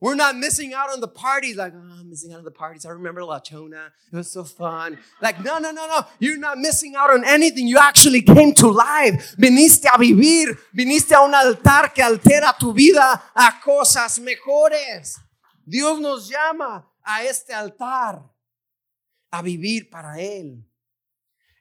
[0.04, 1.56] We're not missing out on the parties.
[1.56, 2.86] Like, oh, I'm missing out on the parties.
[2.86, 3.94] I remember La Chona.
[4.12, 4.98] It was so fun.
[5.22, 6.02] Like, no, no, no, no.
[6.20, 7.70] You're not missing out on anything.
[7.70, 9.34] You actually came to life.
[9.38, 10.58] Viniste a vivir.
[10.76, 15.22] Viniste a un altar que altera tu vida a cosas mejores.
[15.66, 18.30] Dios nos llama a este altar
[19.32, 20.66] a vivir para Él.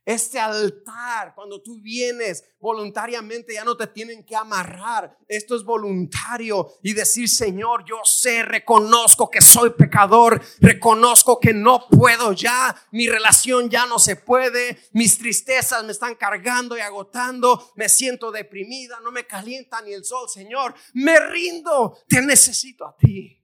[0.04, 5.16] Este altar, cuando tú vienes voluntariamente, ya no te tienen que amarrar.
[5.28, 11.86] Esto es voluntario y decir, Señor, yo sé, reconozco que soy pecador, reconozco que no
[11.88, 17.72] puedo ya, mi relación ya no se puede, mis tristezas me están cargando y agotando,
[17.76, 22.96] me siento deprimida, no me calienta ni el sol, Señor, me rindo, te necesito a
[22.96, 23.38] ti.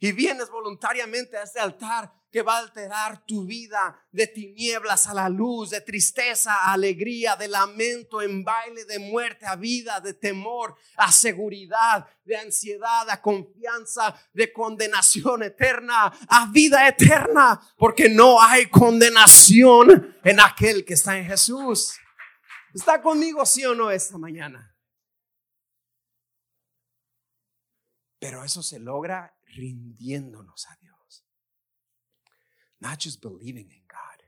[0.00, 5.14] Y vienes voluntariamente a este altar que va a alterar tu vida de tinieblas a
[5.14, 10.14] la luz, de tristeza a alegría, de lamento en baile, de muerte a vida, de
[10.14, 18.40] temor a seguridad, de ansiedad a confianza, de condenación eterna a vida eterna, porque no
[18.42, 21.98] hay condenación en aquel que está en Jesús.
[22.74, 24.74] ¿Está conmigo sí o no esta mañana?
[28.18, 30.87] Pero eso se logra rindiéndonos a Dios.
[32.80, 34.24] Not just believing in God,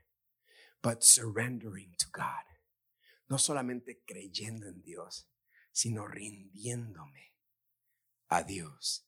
[0.81, 2.45] but surrendering to God.
[3.29, 5.29] No solamente creyendo en Dios,
[5.71, 7.33] sino rindiéndome
[8.27, 9.07] a Dios.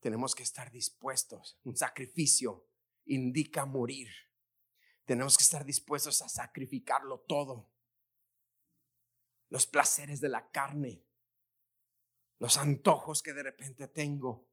[0.00, 1.60] Tenemos que estar dispuestos.
[1.62, 2.66] Un sacrificio
[3.04, 4.08] indica morir.
[5.04, 7.70] Tenemos que estar dispuestos a sacrificarlo todo.
[9.48, 11.04] Los placeres de la carne,
[12.38, 14.48] los antojos que de repente tengo.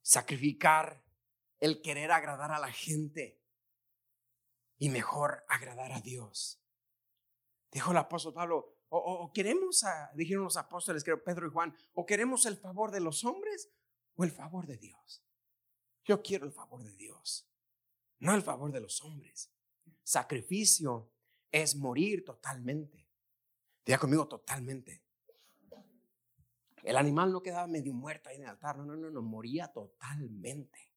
[0.00, 1.04] Sacrificar
[1.62, 3.40] el querer agradar a la gente
[4.78, 6.60] y mejor agradar a Dios.
[7.70, 12.46] Dijo el apóstol Pablo, o, queremos, dijeron los apóstoles, creo Pedro y Juan, o queremos
[12.46, 13.70] el favor de los hombres
[14.16, 15.24] o el favor de Dios.
[16.04, 17.48] Yo quiero el favor de Dios,
[18.18, 19.52] no el favor de los hombres.
[20.02, 21.12] Sacrificio
[21.52, 23.08] es morir totalmente.
[23.86, 25.04] Diga conmigo totalmente.
[26.82, 29.68] El animal no quedaba medio muerto ahí en el altar, no, no, no, no, moría
[29.68, 30.91] totalmente.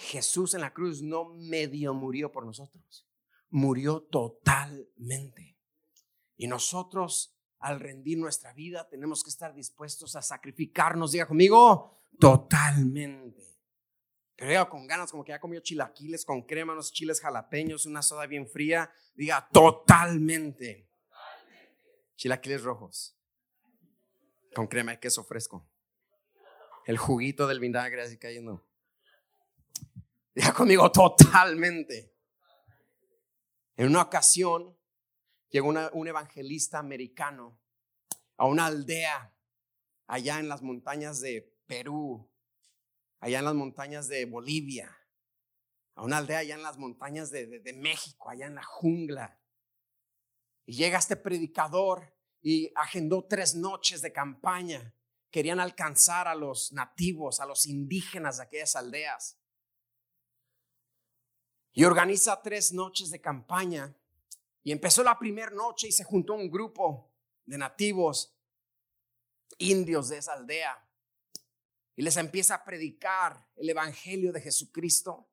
[0.00, 3.04] Jesús en la cruz no medio murió por nosotros,
[3.50, 5.58] murió totalmente.
[6.36, 13.42] Y nosotros al rendir nuestra vida tenemos que estar dispuestos a sacrificarnos, diga conmigo, totalmente.
[14.36, 18.00] Pero diga con ganas, como que ya comió chilaquiles con crema, unos chiles jalapeños, una
[18.00, 20.88] soda bien fría, diga totalmente.
[22.14, 23.18] Chilaquiles rojos,
[24.54, 25.68] con crema y queso fresco.
[26.86, 28.67] El juguito del vinagre así cayendo.
[30.34, 32.14] Ya conmigo totalmente.
[33.76, 34.78] En una ocasión
[35.48, 37.60] llegó un evangelista americano
[38.36, 39.34] a una aldea
[40.06, 42.30] allá en las montañas de Perú,
[43.18, 44.96] allá en las montañas de Bolivia,
[45.96, 49.40] a una aldea allá en las montañas de, de México, allá en la jungla.
[50.66, 54.94] Y llega este predicador y agendó tres noches de campaña.
[55.30, 59.38] Querían alcanzar a los nativos, a los indígenas de aquellas aldeas
[61.72, 63.94] y organiza tres noches de campaña.
[64.62, 67.10] Y empezó la primera noche y se juntó un grupo
[67.44, 68.36] de nativos
[69.58, 70.84] indios de esa aldea.
[71.96, 75.28] Y les empieza a predicar el Evangelio de Jesucristo.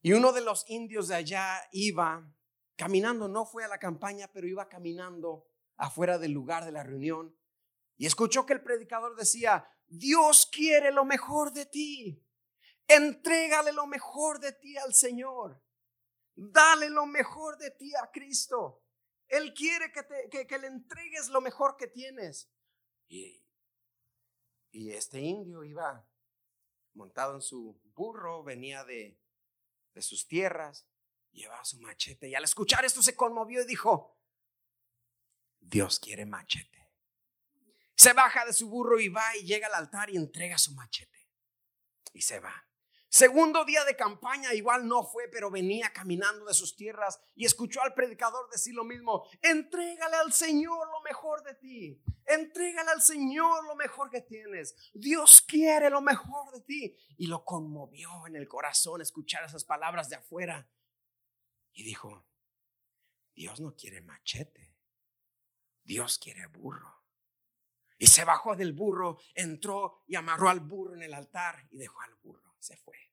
[0.00, 2.30] Y uno de los indios de allá iba
[2.76, 5.46] caminando, no fue a la campaña, pero iba caminando
[5.76, 7.36] afuera del lugar de la reunión.
[7.96, 12.23] Y escuchó que el predicador decía, Dios quiere lo mejor de ti.
[12.86, 15.62] Entrégale lo mejor de ti al Señor.
[16.34, 18.82] Dale lo mejor de ti a Cristo.
[19.28, 22.50] Él quiere que, te, que, le entregues lo mejor que tienes.
[23.08, 23.42] Y,
[24.70, 26.06] y este indio iba
[26.92, 29.18] montado en su burro, venía de,
[29.94, 30.86] de sus tierras,
[31.32, 32.28] llevaba su machete.
[32.28, 34.18] Y al escuchar esto se conmovió y dijo,
[35.60, 36.90] Dios quiere machete.
[37.96, 41.28] Se baja de su burro y va y llega al altar y entrega su machete.
[42.12, 42.68] Y se va.
[43.14, 47.80] Segundo día de campaña, igual no fue, pero venía caminando de sus tierras y escuchó
[47.80, 49.24] al predicador decir lo mismo.
[49.40, 52.02] Entrégale al Señor lo mejor de ti.
[52.26, 54.74] Entrégale al Señor lo mejor que tienes.
[54.92, 56.96] Dios quiere lo mejor de ti.
[57.16, 60.68] Y lo conmovió en el corazón escuchar esas palabras de afuera.
[61.72, 62.26] Y dijo,
[63.32, 64.74] Dios no quiere machete.
[65.84, 67.04] Dios quiere burro.
[67.96, 72.00] Y se bajó del burro, entró y amarró al burro en el altar y dejó
[72.00, 72.56] al burro.
[72.58, 73.03] Se fue.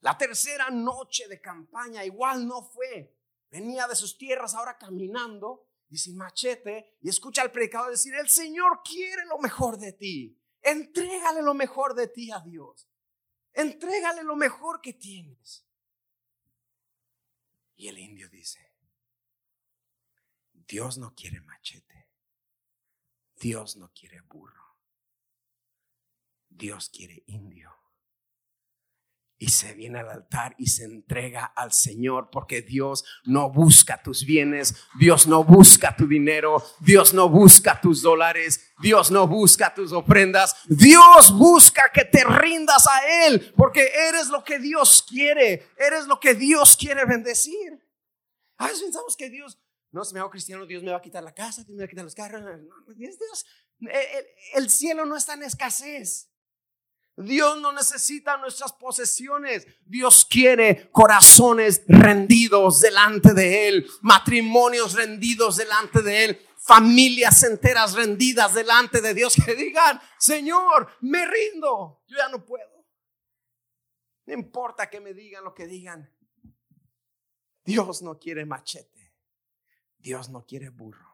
[0.00, 3.16] La tercera noche de campaña igual no fue.
[3.50, 8.28] Venía de sus tierras ahora caminando y sin machete y escucha al predicador decir, el
[8.28, 10.38] Señor quiere lo mejor de ti.
[10.62, 12.88] Entrégale lo mejor de ti a Dios.
[13.52, 15.66] Entrégale lo mejor que tienes.
[17.76, 18.72] Y el indio dice,
[20.52, 22.08] Dios no quiere machete.
[23.36, 24.76] Dios no quiere burro.
[26.48, 27.79] Dios quiere indio
[29.40, 34.26] y se viene al altar y se entrega al Señor porque Dios no busca tus
[34.26, 39.92] bienes, Dios no busca tu dinero, Dios no busca tus dólares, Dios no busca tus
[39.92, 46.06] ofrendas, Dios busca que te rindas a Él porque eres lo que Dios quiere, eres
[46.06, 47.82] lo que Dios quiere bendecir.
[48.58, 49.58] A veces pensamos que Dios,
[49.90, 51.86] no, si me hago cristiano, Dios me va a quitar la casa, Dios me va
[51.86, 52.42] a quitar los carros.
[52.94, 53.46] Dios,
[54.52, 56.29] el cielo no está en escasez.
[57.16, 59.66] Dios no necesita nuestras posesiones.
[59.84, 68.54] Dios quiere corazones rendidos delante de Él, matrimonios rendidos delante de Él, familias enteras rendidas
[68.54, 72.86] delante de Dios que digan, Señor, me rindo, yo ya no puedo.
[74.26, 76.08] No importa que me digan lo que digan.
[77.64, 79.14] Dios no quiere machete.
[79.98, 81.09] Dios no quiere burro.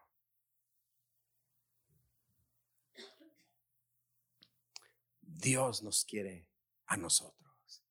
[5.47, 6.49] Dios nos quiere
[6.87, 7.85] a nosotros.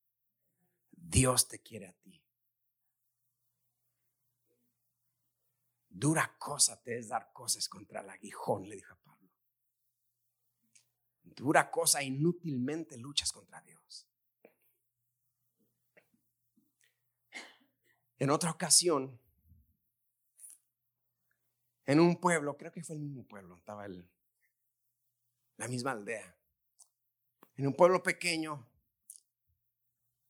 [0.91, 2.21] Dios te quiere a ti.
[5.87, 9.29] Dura cosa te es dar cosas contra el aguijón, le dijo a Pablo.
[11.23, 14.05] Dura cosa inútilmente luchas contra Dios.
[18.19, 19.17] En otra ocasión,
[21.85, 24.09] en un pueblo, creo que fue el mismo pueblo, estaba el,
[25.55, 26.34] la misma aldea
[27.57, 28.67] en un pueblo pequeño,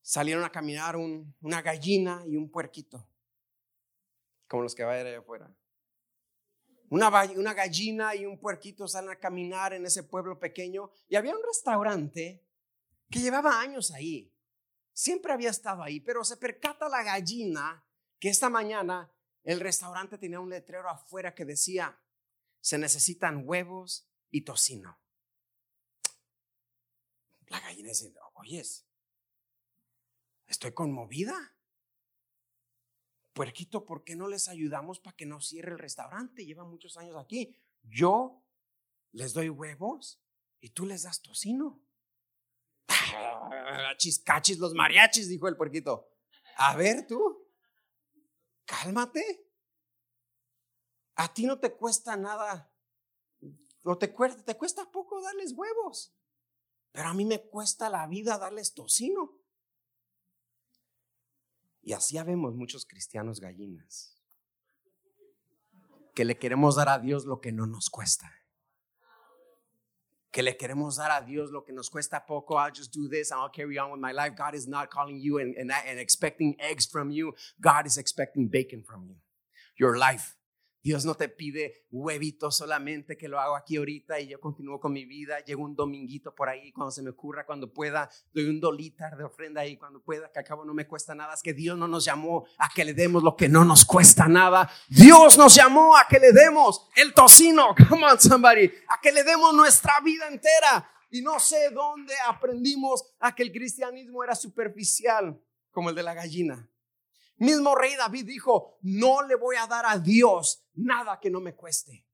[0.02, 3.08] salieron a caminar una gallina y un puerquito,
[4.48, 5.54] como los que vayan allá afuera.
[6.90, 11.36] Una, una gallina y un puerquito salen a caminar en ese pueblo pequeño y había
[11.36, 12.44] un restaurante
[13.10, 14.32] que llevaba años ahí.
[14.94, 17.84] Siempre había estado ahí, pero se percata la gallina
[18.20, 19.12] que esta mañana
[19.44, 22.00] el restaurante tenía un letrero afuera que decía,
[22.62, 25.00] se necesitan huevos y tocino.
[27.48, 28.86] La gallina dice, oyes,
[30.48, 31.56] estoy conmovida.
[33.34, 36.46] Puerquito, ¿por qué no les ayudamos para que no cierre el restaurante?
[36.46, 37.56] Lleva muchos años aquí.
[37.84, 38.42] Yo
[39.12, 40.22] les doy huevos
[40.62, 41.82] y tú les das tocino.
[43.98, 46.10] Chiscachis los mariachis, dijo el puerquito.
[46.58, 47.50] A ver tú,
[48.66, 49.52] cálmate.
[51.16, 52.74] A ti no te cuesta nada,
[53.84, 56.15] no te, te cuesta poco darles huevos.
[56.96, 59.38] Pero a mí me cuesta la vida darles tocino.
[61.82, 64.18] Y así vemos muchos cristianos gallinas.
[66.16, 68.32] Que le queremos dar a Dios lo que no nos cuesta.
[70.32, 72.58] Que le queremos dar a Dios lo que nos cuesta poco.
[72.58, 74.34] I'll just do this and I'll carry on with my life.
[74.38, 77.36] God is not calling you and, and expecting eggs from you.
[77.60, 79.18] God is expecting bacon from you.
[79.78, 80.38] Your life.
[80.86, 84.94] Dios no te pide huevitos solamente que lo hago aquí ahorita y yo continúo con
[84.94, 85.40] mi vida.
[85.40, 88.08] Llego un dominguito por ahí cuando se me ocurra, cuando pueda.
[88.32, 91.34] Doy un dolitar de ofrenda ahí cuando pueda, que al cabo no me cuesta nada.
[91.34, 94.28] Es que Dios no nos llamó a que le demos lo que no nos cuesta
[94.28, 94.72] nada.
[94.88, 97.74] Dios nos llamó a que le demos el tocino.
[97.90, 98.72] Come on, somebody.
[98.90, 100.88] A que le demos nuestra vida entera.
[101.10, 106.14] Y no sé dónde aprendimos a que el cristianismo era superficial, como el de la
[106.14, 106.70] gallina.
[107.38, 111.56] Mismo rey David dijo, no le voy a dar a Dios nada que no me
[111.56, 112.06] cueste.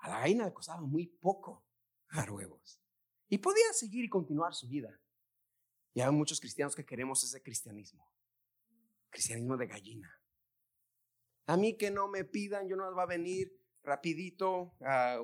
[0.00, 1.66] A la gallina le costaba muy poco
[2.12, 2.80] dar huevos.
[3.28, 5.00] Y podía seguir y continuar su vida.
[5.94, 8.08] Y hay muchos cristianos que queremos ese cristianismo.
[9.10, 10.10] Cristianismo de gallina.
[11.46, 13.57] A mí que no me pidan, yo no va a venir
[13.88, 14.74] rapidito,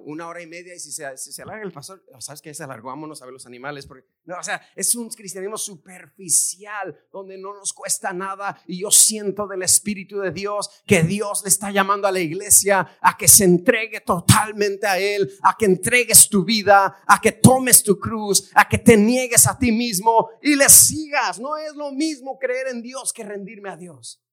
[0.05, 2.53] una hora y media, y si se, se alarga el pastor, ¿sabes qué?
[2.55, 6.99] Se alargó, vámonos a ver los animales, porque, no, o sea, es un cristianismo superficial,
[7.13, 11.49] donde no nos cuesta nada, y yo siento del Espíritu de Dios que Dios le
[11.49, 16.29] está llamando a la iglesia a que se entregue totalmente a Él, a que entregues
[16.29, 20.57] tu vida, a que tomes tu cruz, a que te niegues a ti mismo y
[20.57, 21.39] le sigas.
[21.39, 24.24] No es lo mismo creer en Dios que rendirme a Dios.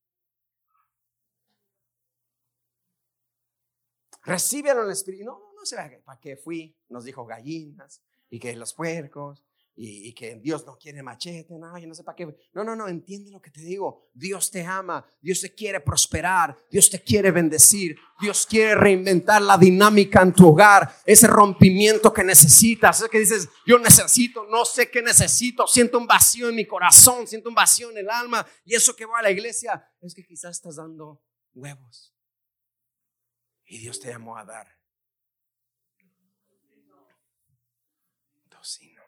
[4.23, 5.25] Recíbelo en el Espíritu.
[5.25, 6.75] No, no, sé para qué fui.
[6.89, 9.43] Nos dijo gallinas y que los puercos
[9.75, 11.57] y, que Dios no quiere machete.
[11.57, 12.25] No, yo no sé para qué.
[12.53, 14.09] No, no, no, entiende lo que te digo.
[14.13, 19.57] Dios te ama, Dios te quiere prosperar, Dios te quiere bendecir, Dios quiere reinventar la
[19.57, 23.01] dinámica en tu hogar, ese rompimiento que necesitas.
[23.01, 27.25] Es que dices, yo necesito, no sé qué necesito, siento un vacío en mi corazón,
[27.27, 30.25] siento un vacío en el alma y eso que voy a la iglesia es que
[30.25, 32.13] quizás estás dando huevos.
[33.71, 34.77] Y Dios te llamó a dar.
[38.49, 39.01] Tocino.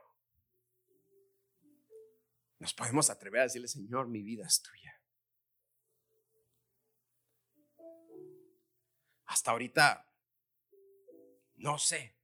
[2.60, 5.02] Nos podemos atrever a decirle, Señor, mi vida es tuya.
[9.26, 10.10] Hasta ahorita,
[11.56, 12.16] no sé.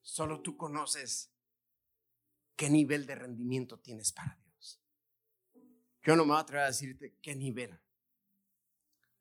[0.00, 1.34] Solo tú conoces
[2.54, 4.80] qué nivel de rendimiento tienes para Dios.
[6.02, 7.80] Yo no me voy a atrever a decirte qué nivel.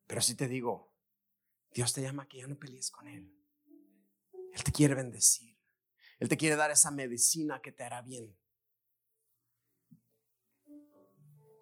[0.06, 0.97] Pero sí te digo,
[1.78, 3.32] Dios te llama a que ya no pelees con Él.
[4.52, 5.56] Él te quiere bendecir.
[6.18, 8.36] Él te quiere dar esa medicina que te hará bien.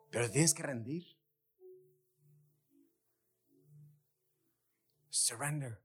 [0.09, 1.19] Pero tienes que rendir.
[5.09, 5.83] Surrender.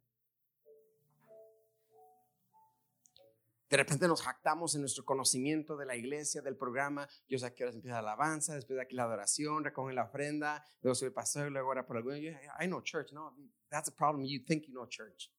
[3.68, 7.08] De repente nos jactamos en nuestro conocimiento de la iglesia, del programa.
[7.28, 10.64] Yo sé que ahora empieza la alabanza, después de aquí la adoración, recogen la ofrenda,
[10.82, 12.16] luego soy el pastor, luego ahora por alguno.
[12.16, 13.36] I know church, no,
[13.70, 14.24] that's a problem.
[14.24, 15.30] You think you know church.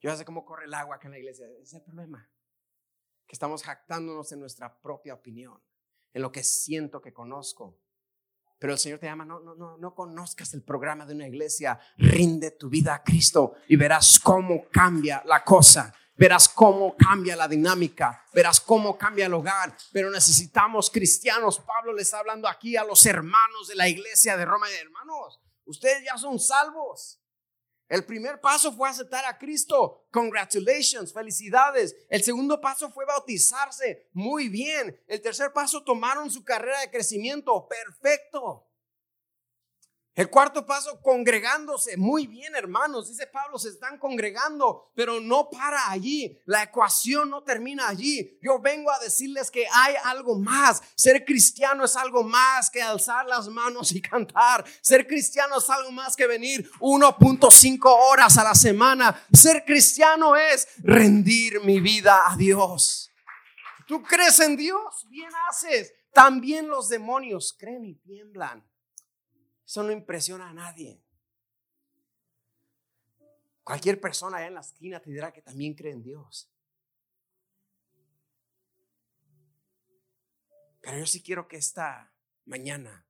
[0.00, 1.46] Yo sé cómo corre el agua acá en la iglesia.
[1.46, 2.28] Ese es el problema.
[3.26, 5.62] Que estamos jactándonos en nuestra propia opinión,
[6.12, 7.78] en lo que siento que conozco.
[8.58, 11.78] Pero el Señor te llama, no, no, no, no conozcas el programa de una iglesia,
[11.96, 15.94] rinde tu vida a Cristo y verás cómo cambia la cosa.
[16.14, 21.58] Verás cómo cambia la dinámica, verás cómo cambia el hogar, pero necesitamos cristianos.
[21.60, 26.04] Pablo le está hablando aquí a los hermanos de la iglesia de Roma, hermanos, ustedes
[26.04, 27.18] ya son salvos.
[27.88, 30.06] El primer paso fue aceptar a Cristo.
[30.10, 31.94] Congratulations, felicidades.
[32.08, 34.08] El segundo paso fue bautizarse.
[34.14, 34.98] Muy bien.
[35.06, 37.68] El tercer paso tomaron su carrera de crecimiento.
[37.68, 38.71] Perfecto.
[40.14, 41.96] El cuarto paso, congregándose.
[41.96, 46.38] Muy bien, hermanos, dice Pablo, se están congregando, pero no para allí.
[46.44, 48.38] La ecuación no termina allí.
[48.42, 50.82] Yo vengo a decirles que hay algo más.
[50.96, 54.66] Ser cristiano es algo más que alzar las manos y cantar.
[54.82, 59.18] Ser cristiano es algo más que venir 1.5 horas a la semana.
[59.32, 63.10] Ser cristiano es rendir mi vida a Dios.
[63.86, 65.06] ¿Tú crees en Dios?
[65.08, 65.94] Bien haces.
[66.12, 68.62] También los demonios creen y tiemblan.
[69.66, 71.02] Eso no impresiona a nadie.
[73.64, 76.50] Cualquier persona allá en la esquina te dirá que también cree en Dios.
[80.80, 82.12] Pero yo sí quiero que esta
[82.44, 83.06] mañana,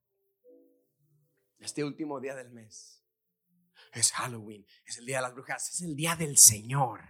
[1.59, 3.03] este último día del mes,
[3.93, 7.01] es Halloween, es el día de las brujas, es el día del Señor.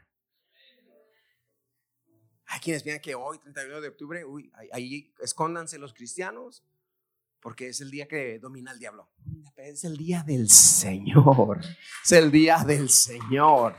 [2.47, 6.62] Hay quienes vean que hoy, 31 de octubre, uy, ahí escóndanse los cristianos,
[7.43, 9.11] porque es el día que domina el diablo.
[9.57, 11.61] Es el día del Señor.
[12.05, 13.76] Es el día del Señor.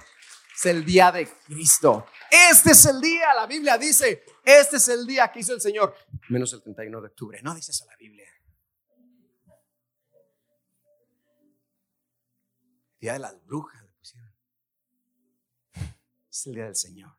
[0.54, 2.06] Es el día de Cristo.
[2.30, 5.96] Este es el día, la Biblia dice, este es el día que hizo el Señor.
[6.30, 7.42] Menos el 31 de octubre.
[7.42, 8.28] No dice eso la Biblia.
[13.00, 14.34] día de las brujas le pusieron.
[16.30, 17.12] Es el día del Señor.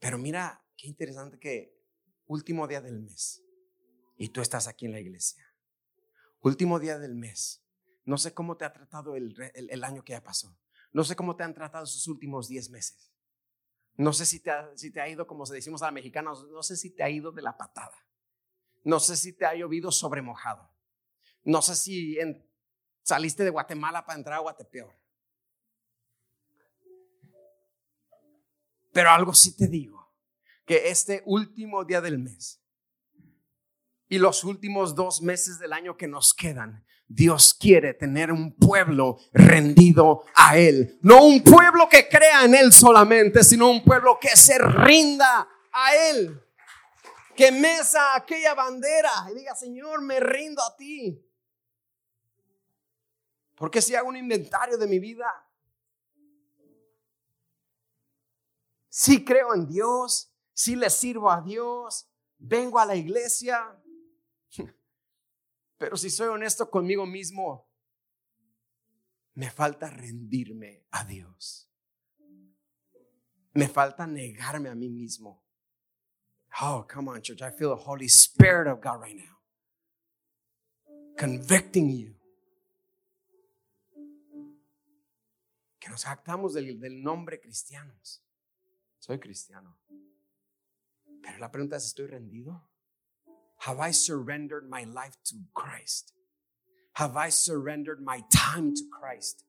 [0.00, 1.82] Pero mira Qué interesante que
[2.26, 3.42] último día del mes
[4.18, 5.42] y tú estás aquí en la iglesia.
[6.42, 7.64] Último día del mes.
[8.04, 10.54] No sé cómo te ha tratado el, año que ya pasó.
[10.92, 13.10] No sé cómo te han tratado esos últimos 10 meses.
[13.96, 17.02] No sé si te, ha, ido, como decimos a los mexicanos, no sé si te
[17.02, 17.96] ha ido de la patada.
[18.84, 20.70] No sé si te ha llovido sobre mojado.
[21.44, 22.18] No sé si
[23.02, 24.94] saliste de Guatemala para entrar a Guatepeor.
[28.92, 30.03] Pero algo sí te digo
[30.64, 32.60] que este último día del mes
[34.08, 39.18] y los últimos dos meses del año que nos quedan Dios quiere tener un pueblo
[39.32, 40.98] rendido a Él.
[41.02, 45.96] No un pueblo que crea en Él solamente, sino un pueblo que se rinda a
[45.96, 46.40] Él.
[47.36, 51.20] Que mesa aquella bandera y diga, Señor, me rindo a ti.
[53.56, 55.26] Porque si hago un inventario de mi vida,
[58.88, 63.82] si creo en Dios, si le sirvo a Dios, vengo a la iglesia,
[65.76, 67.68] pero si soy honesto conmigo mismo,
[69.34, 71.68] me falta rendirme a Dios.
[73.54, 75.44] Me falta negarme a mí mismo.
[76.60, 77.42] Oh, come on, church.
[77.42, 79.38] I feel the Holy Spirit of God right now.
[81.16, 82.14] Convicting you.
[85.80, 88.24] Que nos jactamos del, del nombre cristianos.
[88.98, 89.76] Soy cristiano.
[91.24, 92.60] Pero la pregunta es, ¿estoy rendido?
[93.66, 96.12] Have I surrendered my life to Christ?
[96.94, 99.44] Have I surrendered my time to Christ?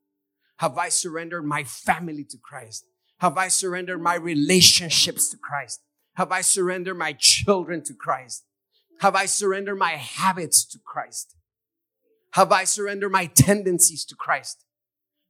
[0.58, 2.86] Have I surrendered my family to Christ?
[3.20, 5.82] Have I surrendered my relationships to Christ?
[6.16, 8.46] Have I surrendered my children to Christ?
[9.02, 11.36] Have I surrendered my habits to Christ?
[12.32, 14.66] Have I surrendered my tendencies to Christ?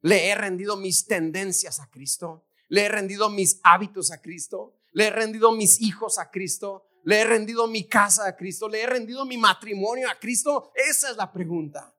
[0.04, 2.44] Le he rendido mis tendencias a Cristo.
[2.70, 4.74] Le he rendido mis hábitos a Cristo.
[4.96, 6.88] Le he rendido mis hijos a Cristo.
[7.04, 8.70] Le he rendido mi casa a Cristo.
[8.70, 10.72] Le he rendido mi matrimonio a Cristo.
[10.74, 11.94] Esa es la pregunta.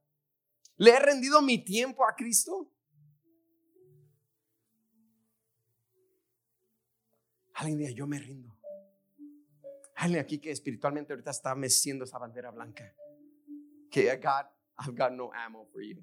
[0.78, 2.72] ¿Le he rendido mi tiempo a Cristo?
[7.52, 8.56] Alguien diga, yo me rindo.
[9.96, 12.94] Alguien aquí que espiritualmente ahorita está meciendo esa bandera blanca.
[13.90, 14.46] Que I got,
[14.78, 16.02] I've got no ammo for you.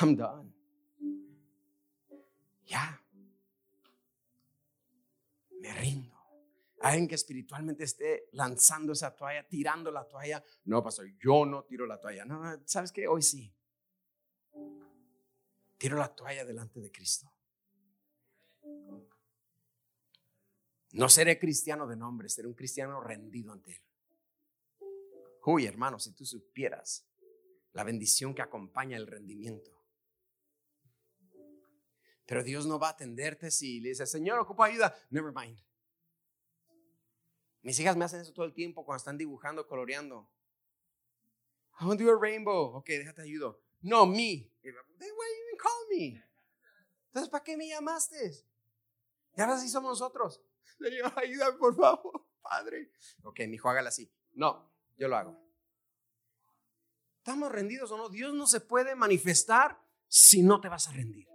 [0.00, 0.52] I'm done.
[2.66, 2.99] Ya.
[5.60, 6.16] Me rindo.
[6.80, 10.42] Alguien que espiritualmente esté lanzando esa toalla, tirando la toalla.
[10.64, 12.24] No, pastor, yo no tiro la toalla.
[12.24, 13.06] No, ¿sabes qué?
[13.06, 13.54] Hoy sí.
[15.76, 17.30] Tiro la toalla delante de Cristo.
[20.92, 23.82] No seré cristiano de nombre, seré un cristiano rendido ante Él.
[25.44, 27.06] Uy, hermano, si tú supieras
[27.72, 29.79] la bendición que acompaña el rendimiento.
[32.30, 34.96] Pero Dios no va a atenderte si le dices, Señor, ocupo ayuda.
[35.10, 35.58] Never mind.
[37.60, 40.30] Mis hijas me hacen eso todo el tiempo cuando están dibujando, coloreando.
[41.80, 42.76] I want to do a rainbow.
[42.76, 43.60] Ok, déjate ayudo.
[43.80, 44.48] No, me.
[44.62, 44.72] Why you
[45.02, 46.24] even call me?
[47.06, 48.46] Entonces, ¿para qué me llamaste?
[49.36, 50.40] Y ahora sí somos nosotros.
[50.78, 52.92] Señor, ayúdame, por favor, Padre.
[53.24, 54.08] Ok, mi hijo, hágala así.
[54.34, 55.36] No, yo lo hago.
[57.18, 58.08] ¿Estamos rendidos o no?
[58.08, 61.28] Dios no se puede manifestar si no te vas a rendir.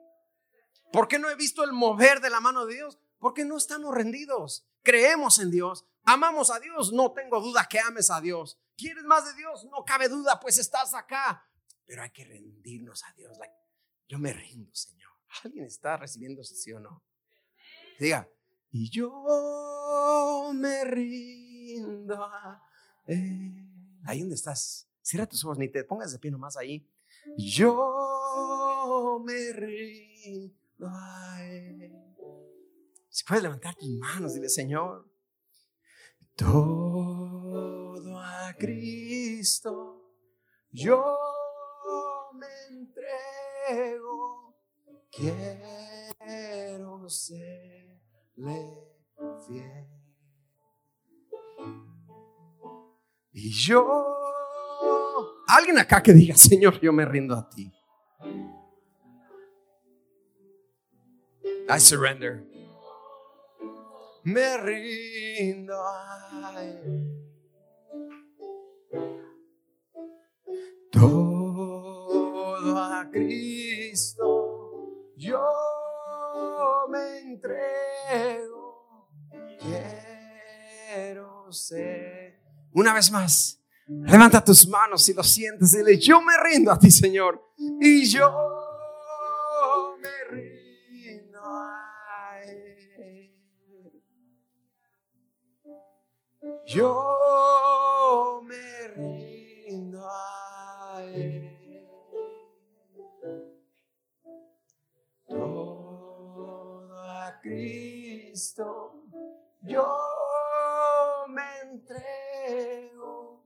[0.96, 2.98] ¿Por qué no he visto el mover de la mano de Dios?
[3.20, 4.66] Porque no estamos rendidos.
[4.82, 8.58] Creemos en Dios, amamos a Dios, no tengo duda que ames a Dios.
[8.78, 9.66] ¿Quieres más de Dios?
[9.66, 11.46] No cabe duda, pues estás acá.
[11.86, 13.38] Pero hay que rendirnos a Dios.
[14.08, 15.12] yo me rindo, Señor.
[15.43, 17.04] ¿Alguien está recibiéndose, sí o no?
[18.00, 18.30] Diga,
[18.72, 22.26] y yo me rindo
[24.06, 26.89] Ahí donde estás, cierra tus ojos, ni te pongas de pie nomás ahí.
[27.38, 30.64] Yo me rindo
[33.10, 35.10] Si puedes levantar tus manos, dile, Señor,
[36.36, 40.12] todo a Cristo,
[40.72, 41.02] yo
[42.34, 44.58] me entrego,
[45.12, 48.02] quiero ser
[48.36, 48.86] le
[49.48, 49.88] fiel.
[53.32, 53.86] Y yo,
[55.48, 57.72] alguien acá que diga, Señor, yo me rindo a ti.
[61.68, 62.43] I surrender.
[64.24, 66.53] Me rindo a.
[70.91, 75.11] Todo a Cristo.
[75.18, 75.41] Yo
[76.89, 79.09] me entrego,
[79.59, 82.41] quiero ser.
[82.74, 85.72] Una vez más, levanta tus manos si lo sientes.
[85.72, 87.41] Dile, yo me rindo a ti, Señor.
[87.57, 88.30] Y yo
[89.99, 90.64] me rindo
[96.66, 101.55] Yo me rindo a Él.
[107.45, 109.03] Cristo,
[109.61, 109.86] yo
[111.30, 113.45] me entrego,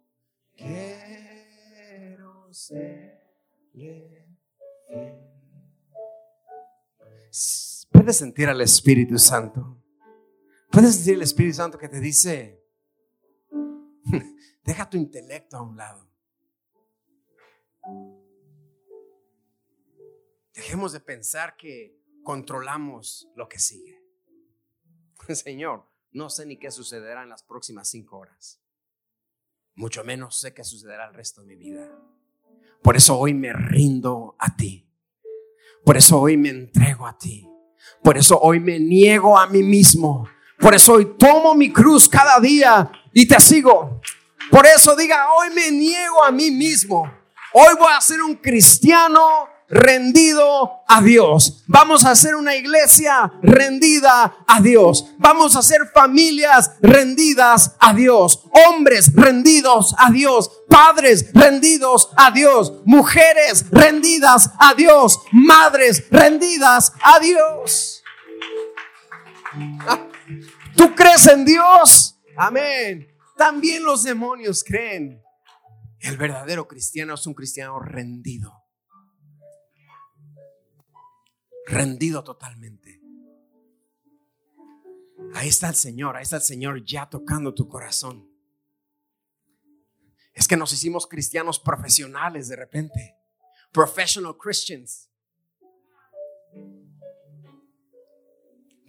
[0.55, 4.25] quiero serle
[7.91, 9.83] Puedes sentir al Espíritu Santo.
[10.71, 12.58] Puedes sentir al Espíritu Santo que te dice,
[14.63, 16.09] deja tu intelecto a un lado.
[20.53, 24.03] Dejemos de pensar que controlamos lo que sigue.
[25.33, 28.61] Señor, no sé ni qué sucederá en las próximas cinco horas.
[29.75, 31.89] Mucho menos sé qué sucederá el resto de mi vida.
[32.81, 34.89] Por eso hoy me rindo a ti.
[35.85, 37.49] Por eso hoy me entrego a ti.
[38.03, 40.27] Por eso hoy me niego a mí mismo.
[40.59, 44.01] Por eso hoy tomo mi cruz cada día y te sigo.
[44.51, 47.11] Por eso diga, hoy me niego a mí mismo.
[47.53, 51.63] Hoy voy a ser un cristiano rendido a Dios.
[51.67, 55.05] Vamos a ser una iglesia rendida a Dios.
[55.17, 58.43] Vamos a ser familias rendidas a Dios.
[58.67, 60.51] Hombres rendidos a Dios.
[60.67, 62.73] Padres rendidos a Dios.
[62.85, 65.19] Mujeres rendidas a Dios.
[65.31, 68.03] Madres rendidas a Dios.
[70.75, 72.19] ¿Tú crees en Dios?
[72.37, 73.07] Amén.
[73.37, 75.21] También los demonios creen.
[75.99, 78.59] El verdadero cristiano es un cristiano rendido
[81.69, 83.01] rendido totalmente.
[85.33, 88.27] Ahí está el Señor, ahí está el Señor ya tocando tu corazón.
[90.33, 93.15] Es que nos hicimos cristianos profesionales de repente.
[93.71, 95.08] Professional Christians.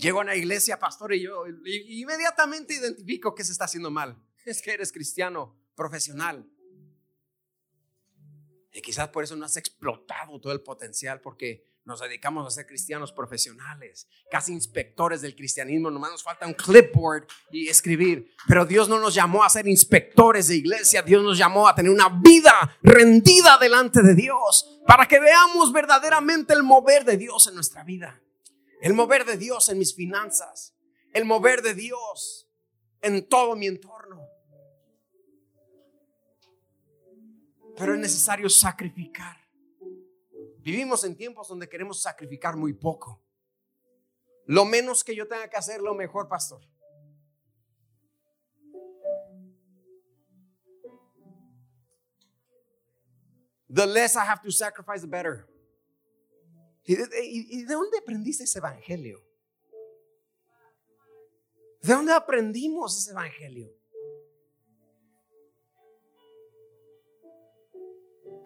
[0.01, 4.17] Llego a una iglesia, pastor, y yo inmediatamente identifico que se está haciendo mal.
[4.47, 6.49] Es que eres cristiano profesional.
[8.73, 12.67] Y quizás por eso no has explotado todo el potencial, porque nos dedicamos a ser
[12.67, 15.91] cristianos profesionales, casi inspectores del cristianismo.
[15.91, 18.33] Nomás nos falta un clipboard y escribir.
[18.49, 21.03] Pero Dios no nos llamó a ser inspectores de iglesia.
[21.03, 26.55] Dios nos llamó a tener una vida rendida delante de Dios para que veamos verdaderamente
[26.55, 28.19] el mover de Dios en nuestra vida.
[28.81, 30.75] El mover de Dios en mis finanzas.
[31.13, 32.49] El mover de Dios
[33.03, 34.29] en todo mi entorno.
[37.77, 39.37] Pero es necesario sacrificar.
[40.59, 43.23] Vivimos en tiempos donde queremos sacrificar muy poco.
[44.47, 46.61] Lo menos que yo tenga que hacer, lo mejor, pastor.
[53.73, 55.50] The less I have to sacrifice, the better.
[56.85, 59.21] ¿Y de, dónde aprendiste ese evangelio?
[61.83, 63.71] ¿De dónde aprendimos ese evangelio?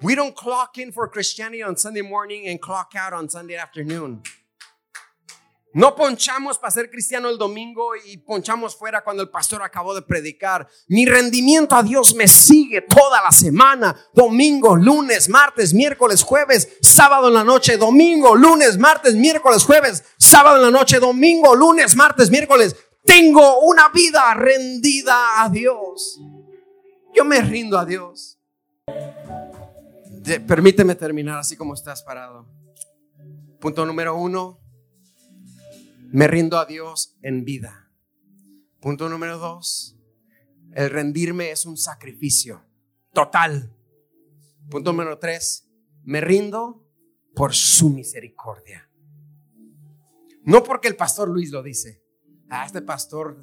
[0.03, 4.23] We don't clock in for Christianity on Sunday morning and clock out on Sunday afternoon.
[5.75, 10.03] No ponchamos para ser cristiano el domingo y ponchamos fuera cuando el pastor acabó de
[10.03, 10.67] predicar.
[10.89, 13.95] Mi rendimiento a Dios me sigue toda la semana.
[14.15, 20.57] Domingo, lunes, martes, miércoles, jueves, sábado en la noche, domingo, lunes, martes, miércoles, jueves, sábado
[20.57, 22.75] en la noche, domingo, lunes, martes, miércoles.
[23.05, 26.21] Tengo una vida rendida a Dios.
[27.15, 28.39] Yo me rindo a Dios
[30.47, 32.47] permíteme terminar así como estás parado.
[33.61, 34.61] Punto número uno,
[36.13, 37.91] me rindo a Dios en vida.
[38.81, 39.97] Punto número dos,
[40.75, 42.65] el rendirme es un sacrificio
[43.13, 43.75] total.
[44.71, 45.71] Punto número tres,
[46.03, 46.87] me rindo
[47.35, 48.91] por su misericordia.
[50.43, 52.03] No porque el pastor Luis lo dice.
[52.51, 53.41] Ah, este pastor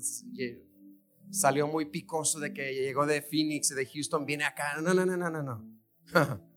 [1.32, 4.80] salió muy picoso de que llegó de Phoenix, de Houston, viene acá.
[4.82, 5.68] No, no, no, no, no, no.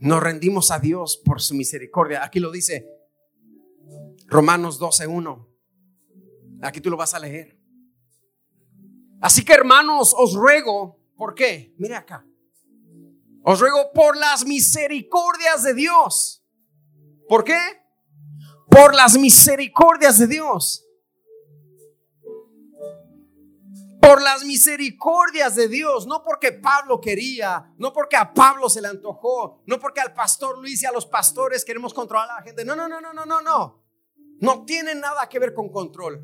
[0.00, 2.22] Nos rendimos a Dios por su misericordia.
[2.24, 2.97] Aquí lo dice
[4.28, 5.48] Romanos 12.1.
[6.62, 7.58] Aquí tú lo vas a leer.
[9.20, 11.74] Así que hermanos, os ruego, ¿por qué?
[11.78, 12.24] Mire acá.
[13.42, 16.44] Os ruego por las misericordias de Dios.
[17.28, 17.58] ¿Por qué?
[18.70, 20.84] Por las misericordias de Dios
[24.08, 28.88] por las misericordias de Dios, no porque Pablo quería, no porque a Pablo se le
[28.88, 32.64] antojó, no porque al pastor Luis y a los pastores queremos controlar a la gente.
[32.64, 33.87] No, no, no, no, no, no, no.
[34.40, 36.22] No tiene nada que ver con control.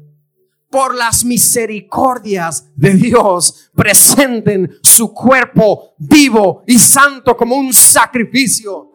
[0.71, 8.91] Por las misericordias de Dios presenten su cuerpo vivo y santo como un sacrificio.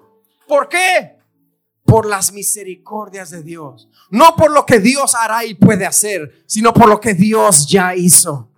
[0.48, 1.18] ¿Por qué?
[1.86, 3.88] Por las misericordias de Dios.
[4.10, 7.96] No por lo que Dios hará y puede hacer, sino por lo que Dios ya
[7.96, 8.49] hizo.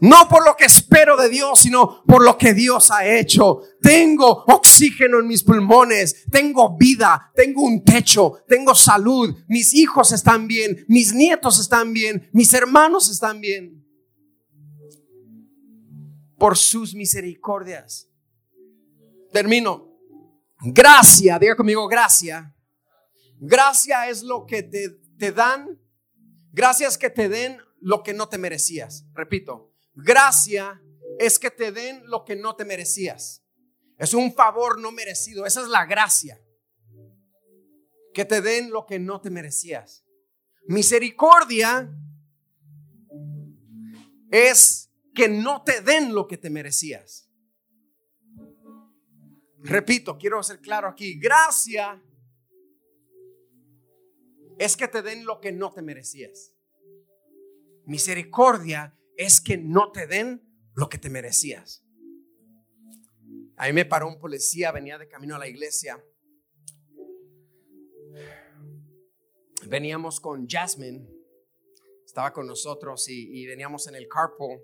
[0.00, 3.62] No por lo que espero de Dios, sino por lo que Dios ha hecho.
[3.80, 10.46] Tengo oxígeno en mis pulmones, tengo vida, tengo un techo, tengo salud, mis hijos están
[10.46, 13.84] bien, mis nietos están bien, mis hermanos están bien.
[16.36, 18.08] Por sus misericordias.
[19.32, 19.88] Termino.
[20.60, 22.54] Gracia, diga conmigo, gracia.
[23.40, 25.80] Gracia es lo que te, te dan.
[26.52, 29.04] Gracias que te den lo que no te merecías.
[29.14, 30.80] Repito, Gracia
[31.18, 33.44] es que te den lo que no te merecías.
[33.98, 35.44] Es un favor no merecido.
[35.44, 36.40] Esa es la gracia.
[38.14, 40.06] Que te den lo que no te merecías.
[40.68, 41.90] Misericordia
[44.30, 47.28] es que no te den lo que te merecías.
[49.58, 51.18] Repito, quiero ser claro aquí.
[51.18, 52.00] Gracia
[54.58, 56.54] es que te den lo que no te merecías.
[57.84, 60.40] Misericordia es que no te den
[60.74, 61.84] lo que te merecías.
[63.56, 66.02] A mí me paró un policía, venía de camino a la iglesia.
[69.66, 71.04] Veníamos con Jasmine,
[72.06, 74.60] estaba con nosotros y, veníamos en el carpool.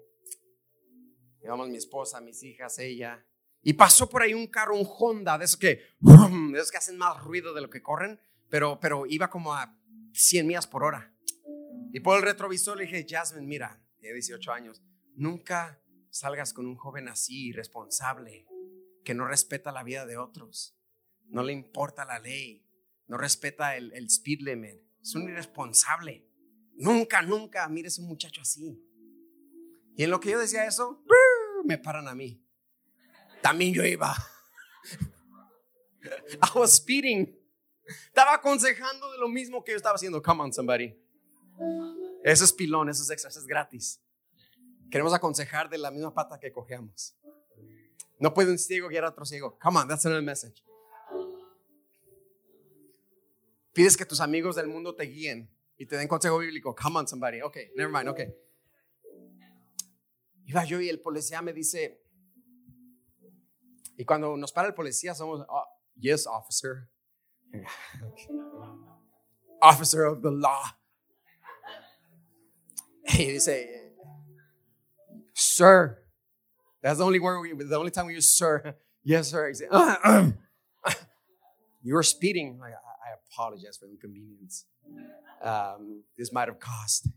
[1.42, 3.26] Llevamos mi esposa, mis hijas, ella.
[3.60, 6.96] Y pasó por ahí un carro, un Honda, de esos que, de esos que hacen
[6.96, 9.76] más ruido de lo que corren, pero, pero iba como a
[10.12, 11.12] 100 millas por hora.
[11.92, 14.82] Y por el retrovisor le dije, Jasmine, mira, tiene 18 años,
[15.14, 15.80] nunca
[16.10, 18.46] salgas con un joven así, irresponsable
[19.02, 20.76] que no respeta la vida de otros,
[21.28, 22.66] no le importa la ley,
[23.06, 26.28] no respeta el, speed limit, es un irresponsable.
[26.74, 28.78] Nunca, nunca mires un muchacho así.
[29.96, 31.02] Y en lo que yo decía eso,
[31.64, 32.44] me paran a mí.
[33.40, 34.14] También yo iba.
[36.02, 37.38] I was speeding.
[38.06, 40.22] Estaba aconsejando de lo mismo que yo estaba haciendo.
[40.22, 40.94] Come on, somebody.
[42.24, 44.00] Eso es pilón, eso es extra, eso es gratis.
[44.90, 47.14] Queremos aconsejar de la misma pata que cogemos.
[48.18, 49.58] No puede un ciego guiar a otro ciego.
[49.58, 50.64] Come on, that's another message.
[53.74, 56.74] Pides que tus amigos del mundo te guíen y te den consejo bíblico.
[56.74, 57.42] Come on, somebody.
[57.42, 58.20] Ok, never mind, ok.
[60.46, 62.02] Iba yo y el policía me dice,
[63.98, 66.88] y cuando nos para el policía somos, oh, yes, officer.
[69.60, 70.62] officer of the law.
[73.18, 73.68] Y dice,
[75.34, 76.04] sir,
[76.84, 78.76] That's the only word we, the only time we use sir.
[79.06, 79.48] Yes, sir.
[79.48, 80.30] He said, uh,
[81.82, 82.58] you were speeding.
[82.62, 84.64] I, I, apologize for the inconvenience.
[85.42, 87.08] Um, this might have cost.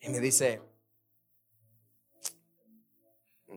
[0.00, 0.60] Y me dice,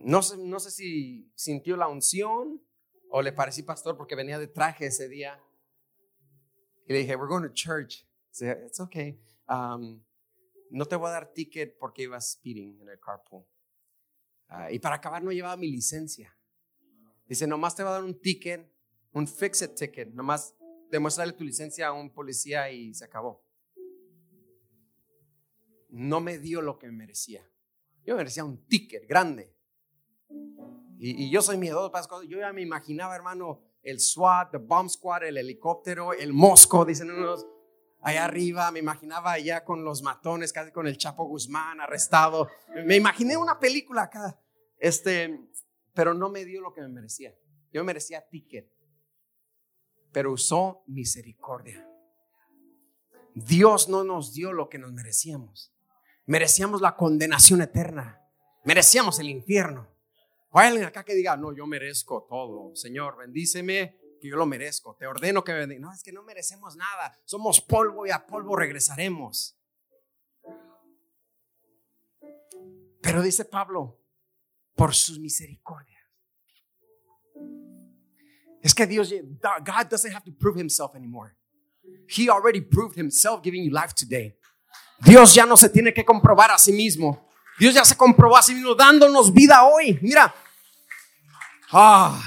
[0.03, 2.59] no sé, no sé si sintió la unción
[3.09, 5.39] o le parecí pastor porque venía de traje ese día.
[6.85, 8.05] Y le dije, we're going to church.
[8.31, 9.15] Said, It's okay.
[9.47, 10.01] Um,
[10.71, 13.45] no te voy a dar ticket porque ibas speeding en el carpool.
[14.47, 16.35] Ah, y para acabar no llevaba mi licencia.
[17.25, 18.69] Dice, nomás te va a dar un ticket,
[19.13, 20.55] un fixed ticket, nomás
[20.89, 23.45] demuéstrale tu licencia a un policía y se acabó.
[25.89, 27.49] No me dio lo que me merecía.
[28.05, 29.55] Yo merecía un ticket grande.
[30.99, 32.23] Y, yo soy miedoso.
[32.23, 37.09] Yo ya me imaginaba, hermano, el SWAT, el bomb squad, el helicóptero, el Mosco, dicen
[37.11, 37.45] unos,
[38.01, 38.71] allá arriba.
[38.71, 42.49] Me imaginaba allá con los matones, casi con el Chapo Guzmán arrestado.
[42.85, 44.39] Me imaginé una película acá.
[44.77, 45.39] Este,
[45.93, 47.35] pero no me dio lo que me merecía.
[47.71, 48.69] Yo merecía ticket,
[50.11, 51.87] pero usó misericordia.
[53.33, 55.73] Dios no nos dio lo que nos merecíamos.
[56.25, 58.21] Merecíamos la condenación eterna.
[58.65, 59.87] Merecíamos el infierno.
[60.49, 62.75] O hay alguien acá que diga, no, yo merezco todo.
[62.75, 64.95] Señor, bendíceme que yo lo merezco.
[64.95, 65.67] Te ordeno que.
[65.79, 67.13] No, es que no merecemos nada.
[67.25, 69.57] Somos polvo y a polvo regresaremos.
[73.01, 73.99] Pero dice Pablo,
[74.75, 75.99] por sus misericordias.
[78.61, 81.35] Es que Dios, God doesn't have to prove himself anymore.
[82.07, 84.37] He already proved himself giving you life today.
[85.03, 87.27] Dios ya no se tiene que comprobar a sí mismo.
[87.57, 89.97] Dios ya se comprobó a sí mismo dándonos vida hoy.
[90.01, 90.33] Mira.
[91.71, 92.21] Ah.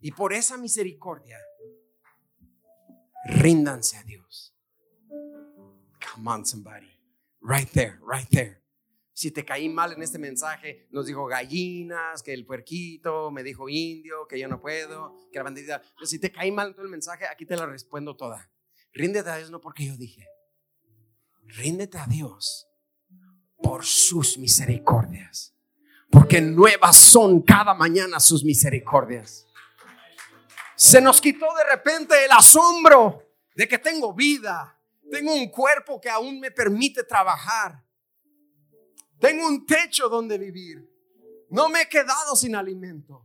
[0.00, 1.38] Y por esa misericordia,
[3.26, 4.54] ríndanse a Dios.
[6.14, 6.90] Come on, somebody.
[7.40, 8.58] Right there, right there
[9.18, 13.68] si te caí mal en este mensaje, nos dijo gallinas, que el puerquito, me dijo
[13.68, 15.82] indio, que yo no puedo, que la bandita.
[16.04, 18.48] Si te caí mal en todo el mensaje, aquí te la respondo toda.
[18.92, 20.24] Ríndete a Dios no porque yo dije.
[21.46, 22.68] Ríndete a Dios
[23.60, 25.52] por sus misericordias.
[26.12, 29.47] Porque nuevas son cada mañana sus misericordias.
[30.78, 33.22] Se nos quitó de repente el asombro
[33.54, 37.84] de que tengo vida, tengo un cuerpo que aún me permite trabajar
[39.18, 40.84] tengo un techo donde vivir.
[41.50, 43.24] No me he quedado sin alimento.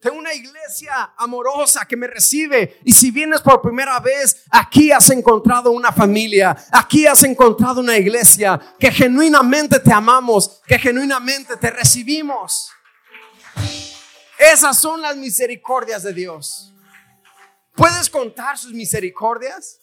[0.00, 2.78] Tengo una iglesia amorosa que me recibe.
[2.84, 6.56] Y si vienes por primera vez, aquí has encontrado una familia.
[6.70, 12.70] Aquí has encontrado una iglesia que genuinamente te amamos, que genuinamente te recibimos.
[14.38, 16.72] Esas son las misericordias de Dios.
[17.74, 19.80] ¿Puedes contar sus misericordias?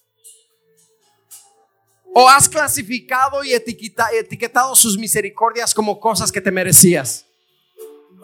[2.13, 7.25] ¿O has clasificado y etiqueta- etiquetado sus misericordias como cosas que te merecías?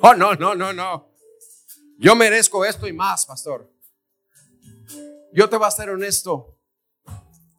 [0.02, 1.10] Oh, no, no, no, no.
[2.00, 3.70] Yo merezco esto y más, pastor.
[5.34, 6.58] Yo te voy a ser honesto.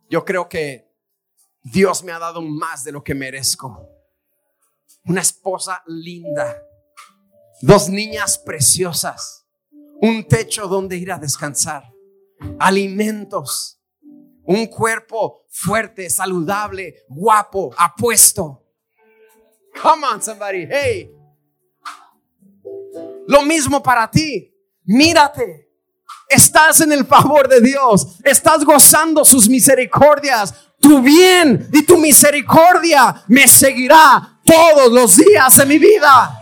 [0.08, 0.90] Yo creo que
[1.62, 3.88] Dios me ha dado más de lo que merezco.
[5.04, 6.62] Una esposa linda,
[7.62, 9.46] dos niñas preciosas,
[10.00, 11.84] un techo donde ir a descansar,
[12.58, 13.80] alimentos,
[14.44, 18.66] un cuerpo fuerte, saludable, guapo, apuesto.
[19.80, 20.66] Come on, somebody.
[20.68, 21.10] Hey.
[23.28, 24.52] Lo mismo para ti.
[24.84, 25.70] Mírate.
[26.28, 28.18] Estás en el favor de Dios.
[28.24, 30.52] Estás gozando sus misericordias.
[30.80, 36.41] Tu bien y tu misericordia me seguirá todos los días de mi vida.